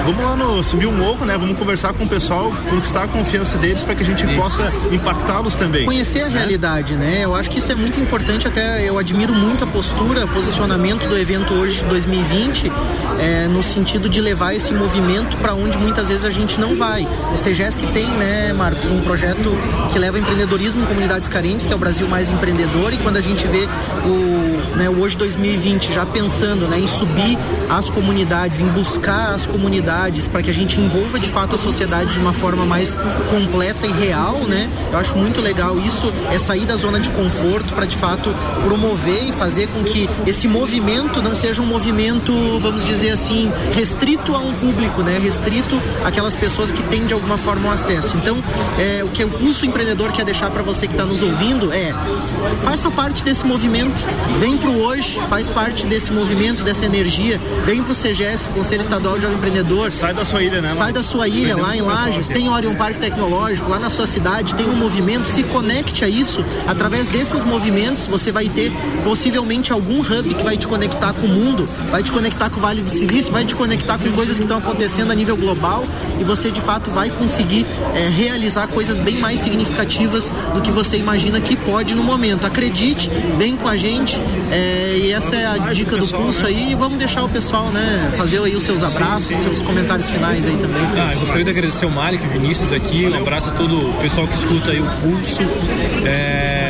vamos 0.04 0.24
lá 0.24 0.36
no 0.36 0.64
subir 0.64 0.86
um 0.86 0.96
morro, 0.96 1.26
né? 1.26 1.36
Vamos 1.36 1.58
conversar 1.58 1.92
com 1.92 2.04
o 2.04 2.08
pessoal, 2.08 2.52
conquistar 2.70 3.04
a 3.04 3.08
confiança 3.08 3.58
deles 3.58 3.82
para 3.82 3.94
que 3.94 4.02
a 4.02 4.06
gente 4.06 4.24
isso. 4.24 4.34
possa 4.34 4.72
impactá-los 4.90 5.54
também. 5.54 5.84
Conhecer 5.84 6.22
a 6.22 6.28
né? 6.28 6.38
realidade, 6.38 6.94
né? 6.94 7.20
Eu 7.22 7.34
acho 7.34 7.50
que 7.50 7.58
isso 7.58 7.70
é 7.70 7.74
muito 7.74 8.00
importante, 8.00 8.48
até 8.48 8.88
eu 8.88 8.98
admiro 8.98 9.34
muito 9.34 9.64
a 9.64 9.66
postura, 9.66 10.24
o 10.24 10.28
posicionamento 10.28 11.06
do 11.06 11.18
evento 11.18 11.52
hoje 11.54 11.80
de 11.80 11.84
2020, 11.84 12.72
é, 13.20 13.46
no 13.48 13.62
sentido 13.62 14.08
de 14.08 14.20
levar 14.20 14.54
esse 14.54 14.72
movimento 14.72 15.36
para 15.36 15.54
onde 15.54 15.76
muitas 15.76 16.08
vezes 16.08 16.24
a 16.24 16.30
gente 16.30 16.58
não 16.58 16.74
vai. 16.76 17.06
O 17.32 17.36
CEGESC 17.36 17.86
tem, 17.88 18.06
né, 18.10 18.52
Marcos, 18.52 18.90
um 18.90 19.00
projeto 19.02 19.50
que 19.92 19.98
leva 19.98 20.18
empreendedorismo 20.18 20.82
em 20.82 20.86
comunidades 20.86 21.28
carentes, 21.28 21.66
que 21.66 21.72
é 21.72 21.76
o 21.76 21.78
Brasil 21.78 22.08
Mais 22.08 22.30
Empreendedor, 22.30 22.94
e 22.94 22.96
quando 22.98 23.18
a 23.18 23.20
gente 23.20 23.46
vê 23.46 23.68
o, 24.06 24.76
né, 24.76 24.88
o 24.88 25.02
hoje 25.02 25.16
2020 25.16 25.92
já 25.92 26.06
pensando 26.06 26.68
né, 26.68 26.78
em 26.78 26.86
subir 26.86 27.36
as 27.68 27.90
comunidades, 27.90 28.60
em 28.60 28.68
buscar 28.68 29.34
as 29.34 29.44
comunidades 29.46 29.81
para 30.30 30.42
que 30.42 30.50
a 30.50 30.54
gente 30.54 30.80
envolva 30.80 31.18
de 31.18 31.28
fato 31.28 31.54
a 31.54 31.58
sociedade 31.58 32.12
de 32.12 32.18
uma 32.18 32.32
forma 32.32 32.64
mais 32.64 32.96
completa 33.30 33.86
e 33.86 33.92
real, 33.92 34.38
né? 34.48 34.68
Eu 34.90 34.98
acho 34.98 35.16
muito 35.16 35.40
legal 35.40 35.78
isso, 35.78 36.12
é 36.32 36.38
sair 36.38 36.64
da 36.64 36.76
zona 36.76 37.00
de 37.00 37.10
conforto 37.10 37.74
para 37.74 37.86
de 37.86 37.96
fato 37.96 38.34
promover 38.64 39.28
e 39.28 39.32
fazer 39.32 39.68
com 39.68 39.82
que 39.84 40.08
esse 40.26 40.48
movimento 40.48 41.20
não 41.20 41.34
seja 41.34 41.60
um 41.60 41.66
movimento, 41.66 42.32
vamos 42.60 42.84
dizer 42.84 43.10
assim, 43.10 43.50
restrito 43.74 44.34
a 44.34 44.38
um 44.38 44.52
público, 44.54 45.02
né? 45.02 45.18
Restrito 45.18 45.80
àquelas 46.04 46.34
pessoas 46.34 46.70
que 46.70 46.82
têm 46.84 47.06
de 47.06 47.14
alguma 47.14 47.36
forma 47.36 47.68
um 47.68 47.70
acesso. 47.70 48.16
Então, 48.16 48.42
é, 48.78 49.02
o 49.04 49.08
que 49.08 49.24
o 49.24 49.28
Pulso 49.28 49.66
Empreendedor 49.66 50.12
quer 50.12 50.24
deixar 50.24 50.50
para 50.50 50.62
você 50.62 50.86
que 50.86 50.94
está 50.94 51.04
nos 51.04 51.22
ouvindo 51.22 51.72
é 51.72 51.92
faça 52.62 52.90
parte 52.90 53.24
desse 53.24 53.44
movimento, 53.44 54.00
vem 54.38 54.56
pro 54.56 54.72
hoje, 54.72 55.18
faz 55.28 55.48
parte 55.48 55.86
desse 55.86 56.12
movimento, 56.12 56.62
dessa 56.62 56.84
energia, 56.84 57.40
vem 57.64 57.82
pro 57.82 57.94
CGESC, 57.94 58.44
Conselho 58.54 58.82
Estadual 58.82 59.16
de 59.16 59.22
Jovem 59.22 59.36
Empreendedor 59.36 59.71
empreendedor. 59.72 59.92
Sai 59.92 60.14
da 60.14 60.24
sua 60.24 60.42
ilha, 60.42 60.60
né? 60.60 60.74
Sai 60.74 60.92
da 60.92 61.02
sua 61.02 61.28
ilha, 61.28 61.56
lá 61.56 61.76
em 61.76 61.80
Lages, 61.80 62.28
tem 62.28 62.48
Orion 62.48 62.74
Parque 62.74 63.00
Tecnológico, 63.00 63.70
lá 63.70 63.78
na 63.78 63.90
sua 63.90 64.06
cidade 64.06 64.54
tem 64.54 64.68
um 64.68 64.76
movimento, 64.76 65.28
se 65.28 65.42
conecte 65.44 66.04
a 66.04 66.08
isso. 66.08 66.44
Através 66.66 67.08
desses 67.08 67.44
movimentos, 67.44 68.06
você 68.06 68.30
vai 68.30 68.48
ter 68.48 68.72
possivelmente 69.04 69.72
algum 69.72 70.00
hub 70.00 70.34
que 70.34 70.42
vai 70.42 70.56
te 70.56 70.66
conectar 70.66 71.12
com 71.12 71.26
o 71.26 71.30
mundo, 71.30 71.68
vai 71.90 72.02
te 72.02 72.12
conectar 72.12 72.50
com 72.50 72.58
o 72.58 72.60
Vale 72.60 72.82
do 72.82 72.90
Silício, 72.90 73.32
vai 73.32 73.44
te 73.44 73.54
conectar 73.54 73.98
com 73.98 74.10
coisas 74.12 74.36
que 74.36 74.42
estão 74.42 74.58
acontecendo 74.58 75.10
a 75.10 75.14
nível 75.14 75.36
global 75.36 75.84
e 76.20 76.24
você 76.24 76.50
de 76.50 76.60
fato 76.60 76.90
vai 76.90 77.10
conseguir 77.10 77.66
é, 77.94 78.08
realizar 78.08 78.68
coisas 78.68 78.98
bem 78.98 79.18
mais 79.18 79.40
significativas 79.40 80.32
do 80.54 80.60
que 80.60 80.70
você 80.70 80.96
imagina 80.96 81.40
que 81.40 81.56
pode 81.56 81.94
no 81.94 82.02
momento. 82.02 82.46
Acredite, 82.46 83.10
vem 83.38 83.56
com 83.56 83.68
a 83.68 83.76
gente 83.76 84.18
é, 84.50 84.98
e 85.02 85.12
essa 85.12 85.36
é 85.36 85.46
a 85.46 85.72
dica 85.72 85.96
do 85.96 86.08
curso 86.08 86.44
aí 86.46 86.72
e 86.72 86.74
vamos 86.74 86.98
deixar 86.98 87.24
o 87.24 87.28
pessoal 87.28 87.68
né, 87.70 88.12
fazer 88.16 88.42
aí 88.42 88.54
os 88.54 88.62
seus 88.64 88.82
abraços, 88.82 89.36
seus 89.38 89.51
comentários 89.60 90.08
finais 90.08 90.46
aí 90.46 90.56
também. 90.56 90.82
Ah, 90.96 91.14
gostaria 91.18 91.44
de 91.44 91.50
agradecer 91.50 91.84
o 91.84 91.90
Malik, 91.90 92.26
Vinícius 92.28 92.72
aqui, 92.72 93.06
um 93.06 93.16
abraço 93.16 93.50
a 93.50 93.52
todo 93.52 93.90
o 93.90 93.94
pessoal 93.94 94.26
que 94.26 94.34
escuta 94.34 94.70
aí 94.70 94.80
o 94.80 94.86
curso. 94.86 95.42
É 96.06 96.61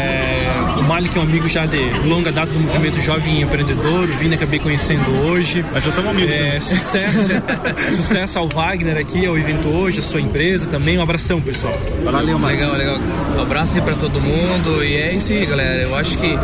o 0.82 0.88
Malik 0.88 1.16
é 1.16 1.20
um 1.20 1.24
amigo 1.24 1.48
já 1.48 1.64
de 1.64 1.78
longa 2.06 2.32
data 2.32 2.52
do 2.52 2.58
movimento 2.58 3.00
Jovem 3.00 3.40
Empreendedor. 3.40 4.04
O 4.04 4.16
Vini 4.16 4.34
acabei 4.34 4.58
conhecendo 4.58 5.10
hoje. 5.26 5.64
Mas 5.72 5.84
já 5.84 5.90
estamos 5.90 6.10
amigos. 6.10 6.32
É, 6.32 6.60
sucesso, 6.60 7.96
sucesso 7.96 8.38
ao 8.38 8.48
Wagner 8.48 8.96
aqui, 8.96 9.24
ao 9.24 9.38
evento 9.38 9.68
hoje, 9.68 10.00
a 10.00 10.02
sua 10.02 10.20
empresa 10.20 10.66
também. 10.66 10.98
Um 10.98 11.02
abração, 11.02 11.40
pessoal. 11.40 11.74
Valeu, 12.04 12.38
Mike. 12.38 12.52
Legal, 12.52 12.72
legal. 12.72 12.98
Um 13.36 13.42
abraço 13.42 13.76
aí 13.76 13.82
pra 13.82 13.94
todo 13.94 14.20
mundo. 14.20 14.84
E 14.84 14.96
é 14.96 15.14
isso 15.14 15.32
aí, 15.32 15.46
galera. 15.46 15.82
Eu 15.82 15.94
acho 15.94 16.16
que 16.18 16.38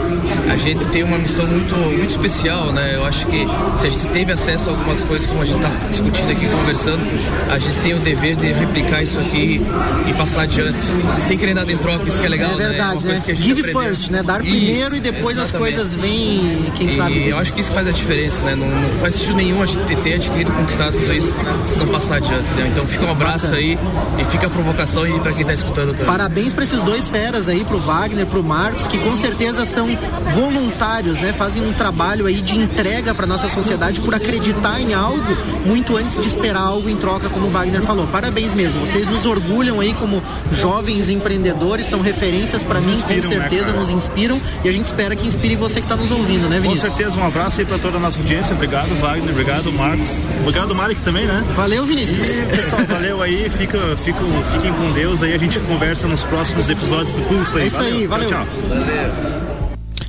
a 0.51 0.57
gente 0.57 0.85
tem 0.87 1.03
uma 1.03 1.18
missão 1.18 1.46
muito, 1.46 1.74
muito 1.77 2.11
especial, 2.11 2.72
né? 2.72 2.92
Eu 2.94 3.05
acho 3.07 3.27
que 3.27 3.46
se 3.77 3.87
a 3.87 3.90
gente 3.90 4.07
teve 4.09 4.33
acesso 4.33 4.70
a 4.70 4.72
algumas 4.72 5.01
coisas 5.01 5.27
como 5.27 5.42
a 5.42 5.44
gente 5.44 5.61
tá 5.61 5.70
discutindo 5.90 6.31
aqui, 6.31 6.46
conversando, 6.46 7.03
a 7.51 7.59
gente 7.59 7.79
tem 7.81 7.94
o 7.94 7.98
dever 7.98 8.37
de 8.37 8.53
replicar 8.53 9.03
isso 9.03 9.18
aqui 9.18 9.61
e 10.07 10.12
passar 10.14 10.42
adiante. 10.42 10.79
Sem 11.27 11.37
querer 11.37 11.55
nada 11.55 11.72
em 11.72 11.79
troca, 11.79 12.09
isso 12.09 12.20
que 12.20 12.27
é 12.27 12.29
legal, 12.29 12.53
é 12.53 12.68
verdade, 12.68 13.05
né? 13.05 13.22
É 13.27 13.33
né? 13.33 13.35
Give 13.35 13.61
aprendeu. 13.61 13.83
first, 13.83 14.11
né? 14.11 14.22
Dar 14.29 14.41
primeiro 14.41 14.95
e 14.95 15.01
depois 15.01 15.38
exatamente. 15.38 15.73
as 15.73 15.75
coisas 15.77 15.95
vêm, 15.95 16.71
quem 16.77 16.87
e 16.87 16.97
sabe. 16.97 17.29
eu 17.29 17.38
acho 17.38 17.51
que 17.51 17.62
isso 17.62 17.73
faz 17.73 17.88
a 17.88 17.91
diferença, 17.91 18.45
né? 18.45 18.55
Não, 18.55 18.69
não 18.69 19.01
faz 19.01 19.14
sentido 19.14 19.37
nenhum 19.37 19.62
a 19.62 19.64
gente 19.64 19.97
ter 20.03 20.14
adquirido, 20.17 20.53
conquistado 20.53 20.99
tudo 20.99 21.11
isso 21.14 21.33
se 21.64 21.79
não 21.79 21.87
passar 21.88 22.17
adiante, 22.17 22.47
né? 22.51 22.69
Então 22.71 22.87
fica 22.87 23.07
um 23.07 23.11
abraço 23.11 23.47
Bacana. 23.47 23.57
aí 23.57 23.79
e 24.19 24.25
fica 24.27 24.47
a 24.47 24.51
provocação 24.51 25.05
aí 25.05 25.19
pra 25.19 25.33
quem 25.33 25.47
tá 25.47 25.55
escutando 25.55 25.93
também. 25.93 26.05
Parabéns 26.05 26.53
pra 26.53 26.62
esses 26.62 26.83
dois 26.83 27.09
feras 27.09 27.49
aí, 27.49 27.64
pro 27.64 27.79
Wagner, 27.79 28.27
pro 28.27 28.45
Marcos, 28.45 28.87
que 28.87 28.99
com 28.99 29.17
certeza 29.17 29.64
são 29.64 29.88
voluntários, 30.35 31.19
né? 31.21 31.33
Fazem 31.33 31.67
um 31.67 31.73
trabalho 31.73 32.27
aí 32.27 32.43
de 32.43 32.55
entrega 32.55 33.14
pra 33.14 33.27
nossa 33.27 33.49
sociedade 33.49 33.99
por 34.03 34.14
acreditar 34.14 34.79
em 34.79 34.93
algo 34.93 35.25
muito 35.64 35.97
antes 35.97 36.21
de 36.21 36.29
esperar 36.29 36.64
algo 36.64 36.87
em 36.91 36.97
troca, 36.97 37.31
como 37.31 37.47
o 37.47 37.51
Wagner 37.51 37.81
falou. 37.81 38.07
Parabéns 38.09 38.53
mesmo. 38.53 38.87
Vocês 38.87 39.09
nos 39.09 39.25
orgulham 39.25 39.81
aí 39.81 39.95
como 39.95 40.23
jovens 40.53 41.09
empreendedores, 41.09 41.87
são 41.87 42.03
referências 42.03 42.62
para 42.62 42.79
mim, 42.83 43.01
com 43.01 43.14
né, 43.14 43.23
certeza, 43.23 43.73
né, 43.73 43.79
nos 43.79 43.88
inspiram 43.88 44.17
e 44.64 44.68
a 44.68 44.72
gente 44.72 44.87
espera 44.87 45.14
que 45.14 45.26
inspire 45.26 45.54
você 45.54 45.74
que 45.74 45.81
está 45.81 45.96
nos 45.96 46.11
ouvindo, 46.11 46.48
né, 46.48 46.59
Vinícius? 46.59 46.90
Com 46.90 46.96
certeza, 46.96 47.20
um 47.20 47.26
abraço 47.26 47.61
aí 47.61 47.66
para 47.66 47.78
toda 47.78 47.96
a 47.96 48.00
nossa 48.00 48.18
audiência. 48.18 48.54
Obrigado, 48.54 48.94
Wagner. 48.96 49.31
Obrigado, 49.31 49.72
Marcos. 49.72 50.11
Obrigado, 50.40 50.74
Malik 50.74 51.00
também, 51.02 51.26
né? 51.26 51.44
Valeu, 51.54 51.85
Vinícius. 51.85 52.26
E, 52.26 52.57
pessoal, 52.57 52.83
valeu 52.88 53.22
aí. 53.22 53.48
Fica, 53.50 53.96
fica, 53.96 54.20
fiquem 54.52 54.72
com 54.72 54.92
Deus 54.92 55.22
aí. 55.22 55.35
A 55.35 55.38
gente 55.38 55.59
conversa 55.61 56.09
nos 56.09 56.24
próximos 56.24 56.68
episódios 56.68 57.14
do 57.14 57.22
Pulso 57.22 57.57
aí. 57.57 57.64
É 57.64 57.66
isso 57.66 57.76
valeu. 57.76 57.94
aí, 57.94 58.07
valeu. 58.07 58.28
Tchau, 58.28 58.44
tchau. 58.44 58.68
Valeu. 58.68 59.58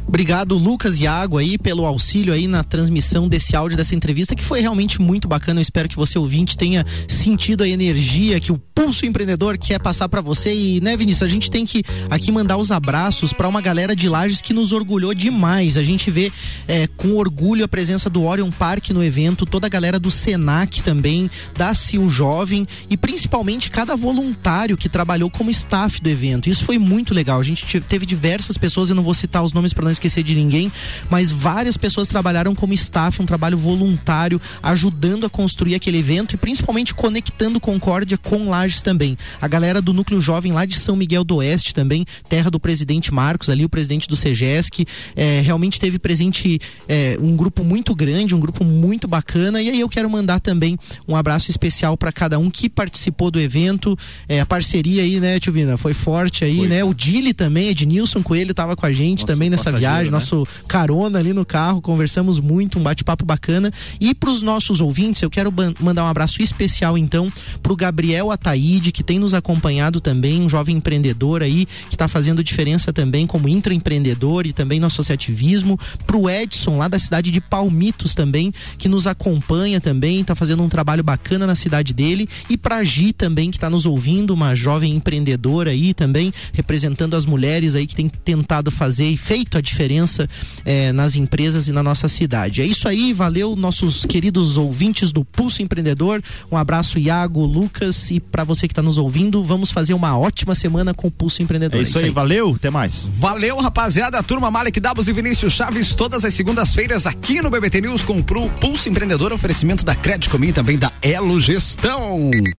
Obrigado, 0.10 0.56
Lucas 0.58 1.00
e 1.00 1.04
Iago, 1.04 1.38
aí, 1.38 1.56
pelo 1.56 1.86
auxílio 1.86 2.34
aí 2.34 2.48
na 2.48 2.64
transmissão 2.64 3.30
desse 3.30 3.56
áudio, 3.56 3.78
dessa 3.78 3.94
entrevista, 3.94 4.36
que 4.36 4.44
foi 4.44 4.60
realmente 4.60 5.00
muito 5.00 5.28
bacana. 5.28 5.60
Eu 5.60 5.62
espero 5.62 5.88
que 5.88 5.96
você, 5.96 6.18
ouvinte, 6.18 6.58
tenha 6.58 6.84
sentido 7.08 7.64
a 7.64 7.68
energia 7.68 8.40
que 8.40 8.52
o 8.52 8.58
Pulso 8.58 9.06
Empreendedor 9.06 9.56
quer 9.56 9.80
passar 9.80 10.10
para 10.10 10.20
você. 10.20 10.52
E, 10.52 10.82
né, 10.82 10.98
Vinícius, 10.98 11.30
a 11.30 11.32
gente 11.32 11.52
tem 11.52 11.64
que 11.64 11.84
aqui 12.10 12.32
mandar 12.32 12.58
os 12.58 12.72
abraços 12.72 13.34
para 13.34 13.48
uma 13.48 13.62
galera 13.62 13.96
de 13.96 14.10
Lages 14.10 14.42
que 14.42 14.52
nos 14.52 14.72
orgulhou 14.72 15.14
demais. 15.14 15.78
A 15.78 15.84
gente 15.84 16.10
vê 16.10 16.32
é, 16.68 16.88
com 16.88 17.16
orgulho 17.16 17.64
a 17.64 17.68
presença 17.68 18.10
do 18.10 18.24
Orion 18.24 18.50
Park 18.50 18.90
no 18.90 19.04
evento, 19.04 19.46
toda 19.46 19.68
a 19.68 19.70
galera 19.70 20.00
do 20.00 20.10
Senac 20.10 20.82
também, 20.82 21.30
da 21.56 21.76
CIL 21.76 22.10
Jovem 22.10 22.68
e 22.90 22.98
principalmente 22.98 23.70
cada 23.70 23.96
voluntário 23.96 24.76
que 24.76 24.90
trabalhou 24.90 25.30
como 25.30 25.52
staff 25.52 26.02
do 26.02 26.10
evento. 26.10 26.50
Isso 26.50 26.66
foi 26.66 26.80
muito 26.80 27.14
legal. 27.14 27.40
A 27.40 27.44
gente 27.44 27.80
teve 27.82 28.08
diversas 28.08 28.58
pessoas, 28.58 28.90
eu 28.90 28.96
não 28.96 29.04
vou 29.04 29.14
citar 29.14 29.44
os 29.44 29.54
nomes 29.54 29.72
para 29.72 29.86
não 29.86 29.99
esquecer 30.00 30.24
de 30.24 30.34
ninguém, 30.34 30.72
mas 31.10 31.32
várias 31.32 31.78
pessoas 31.78 32.08
trabalharam 32.08 32.56
como 32.56 32.74
staff, 32.74 33.22
um 33.22 33.26
trabalho 33.26 33.58
voluntário, 33.58 34.42
ajudando 34.64 35.26
a 35.26 35.30
construir 35.30 35.76
aquele 35.76 36.00
evento 36.00 36.34
e 36.34 36.38
principalmente 36.38 36.94
conectando 36.94 37.60
Concórdia 37.60 38.18
com 38.18 38.50
Lages 38.50 38.82
também. 38.82 39.18
A 39.42 39.48
galera 39.48 39.82
do 39.82 39.94
Núcleo 39.94 40.22
Jovem 40.22 40.54
lá 40.54 40.66
de 40.66 40.80
São 40.80 40.96
Miguel 40.96 41.24
do 41.24 41.38
Oeste 41.38 41.74
também, 41.74 42.06
terra 42.28 42.50
do 42.50 42.60
presidente 42.60 43.14
Marcos, 43.14 43.50
ali 43.50 43.66
o 43.66 43.70
presidente 43.70 44.08
do 44.08 44.16
CEGESC, 44.16 44.86
é, 45.16 45.42
realmente 45.42 45.80
teve 45.80 46.00
presente 46.00 46.60
é, 46.88 47.18
um 47.20 47.36
grupo 47.36 47.64
muito 47.64 47.94
grande, 47.94 48.34
um 48.34 48.40
grupo 48.40 48.64
muito 48.64 49.08
bacana. 49.08 49.62
E 49.62 49.70
aí 49.70 49.80
eu 49.80 49.90
quero 49.90 50.10
mandar 50.10 50.40
também 50.40 50.78
um 51.08 51.16
abraço 51.16 51.52
especial 51.52 51.98
para 51.98 52.12
cada 52.12 52.40
um 52.40 52.50
que 52.50 52.70
participou 52.70 53.30
do 53.30 53.40
evento. 53.40 53.98
É, 54.28 54.40
a 54.40 54.46
parceria 54.46 55.04
aí, 55.04 55.20
né, 55.20 55.40
Tio 55.40 55.52
Vina, 55.52 55.78
foi 55.78 55.94
forte 55.94 56.46
aí, 56.46 56.58
foi, 56.58 56.68
né? 56.68 56.84
O 56.84 56.94
Dili 56.94 57.34
também, 57.34 57.70
Ednilson 57.70 58.24
Coelho, 58.24 58.52
estava 58.52 58.76
com 58.76 58.86
a 58.86 58.94
gente 58.94 59.22
Nossa, 59.22 59.34
também 59.34 59.50
nessa 59.50 59.72
viagem 59.72 59.89
viagem, 59.90 60.06
né? 60.06 60.12
nosso 60.12 60.48
carona 60.68 61.20
ali 61.20 61.34
no 61.34 61.46
carro, 61.46 61.82
conversamos 61.82 62.40
muito, 62.40 62.80
um 62.80 62.84
bate-papo 62.84 63.26
bacana. 63.26 63.72
E 64.00 64.14
para 64.14 64.30
os 64.30 64.44
nossos 64.44 64.82
ouvintes, 64.82 65.22
eu 65.22 65.30
quero 65.30 65.54
mandar 65.80 66.04
um 66.04 66.08
abraço 66.08 66.42
especial 66.42 66.98
então 66.98 67.32
para 67.62 67.74
o 67.74 67.76
Gabriel 67.76 68.32
Ataíde, 68.32 68.92
que 68.92 69.04
tem 69.04 69.20
nos 69.20 69.34
acompanhado 69.34 70.00
também, 70.00 70.42
um 70.42 70.50
jovem 70.50 70.78
empreendedor 70.78 71.42
aí, 71.42 71.66
que 71.66 71.96
está 71.96 72.08
fazendo 72.08 72.44
diferença 72.44 72.94
também 72.94 73.26
como 73.26 73.50
intraempreendedor 73.50 74.46
e 74.46 74.54
também 74.54 74.80
no 74.80 74.88
associativismo. 74.88 75.80
Para 76.06 76.18
o 76.18 76.30
Edson, 76.30 76.78
lá 76.78 76.88
da 76.88 77.00
cidade 77.00 77.32
de 77.32 77.42
Palmitos 77.42 78.14
também, 78.14 78.54
que 78.78 78.88
nos 78.88 79.08
acompanha 79.08 79.82
também, 79.82 80.22
está 80.22 80.36
fazendo 80.36 80.64
um 80.64 80.70
trabalho 80.70 81.04
bacana 81.04 81.48
na 81.48 81.56
cidade 81.56 81.94
dele. 81.94 82.28
E 82.50 82.58
para 82.58 82.78
a 82.78 82.84
Gi 82.84 83.14
também, 83.14 83.52
que 83.52 83.58
está 83.58 83.70
nos 83.70 83.86
ouvindo, 83.86 84.34
uma 84.34 84.56
jovem 84.56 84.94
empreendedora 84.96 85.72
aí 85.72 85.94
também, 85.94 86.32
representando 86.54 87.16
as 87.16 87.26
mulheres 87.26 87.76
aí 87.76 87.86
que 87.88 87.96
tem 87.96 88.10
tentado 88.10 88.72
fazer 88.72 89.10
e 89.10 89.18
feito 89.18 89.58
a 89.58 89.62
diferença 89.62 89.79
diferença 89.80 90.30
é, 90.66 90.92
nas 90.92 91.16
empresas 91.16 91.70
e 91.70 91.72
na 91.72 91.82
nossa 91.82 92.10
cidade. 92.10 92.62
É 92.62 92.66
isso 92.66 92.88
aí, 92.88 93.14
valeu 93.14 93.56
nossos 93.56 94.06
queridos 94.06 94.58
ouvintes 94.58 95.14
do 95.14 95.24
Pulso 95.24 95.62
Empreendedor. 95.62 96.22
Um 96.52 96.58
abraço, 96.58 97.00
Iago, 97.00 97.46
Lucas, 97.46 98.12
e 98.12 98.20
para 98.20 98.44
você 98.44 98.68
que 98.68 98.74
está 98.74 98.82
nos 98.82 98.98
ouvindo, 98.98 99.42
vamos 99.42 99.72
fazer 99.72 99.94
uma 99.94 100.18
ótima 100.18 100.54
semana 100.54 100.94
com 100.94 101.08
o 101.08 101.12
Pulso 101.12 101.42
Empreendedor. 101.42 101.80
É 101.80 101.84
isso, 101.84 101.92
é 101.92 101.92
isso 101.92 102.00
aí, 102.00 102.06
aí, 102.06 102.12
valeu, 102.12 102.54
até 102.56 102.70
mais. 102.70 103.10
Valeu, 103.14 103.58
rapaziada, 103.60 104.22
turma 104.22 104.52
Malek 104.52 104.80
Dabos 104.80 105.08
e 105.08 105.14
Vinícius 105.14 105.54
Chaves, 105.54 105.96
todas 105.96 106.26
as 106.26 106.34
segundas-feiras 106.34 107.08
aqui 107.08 107.42
no 107.42 107.50
BBT 107.50 107.82
News 107.82 108.02
com 108.02 108.20
o 108.20 108.24
Pulso 108.24 108.90
Empreendedor, 108.90 109.32
oferecimento 109.32 109.86
da 109.86 109.96
Crédito 109.96 110.30
Comim 110.30 110.52
também 110.52 110.78
da 110.78 110.92
Elo 111.02 111.40
Gestão. 111.40 112.32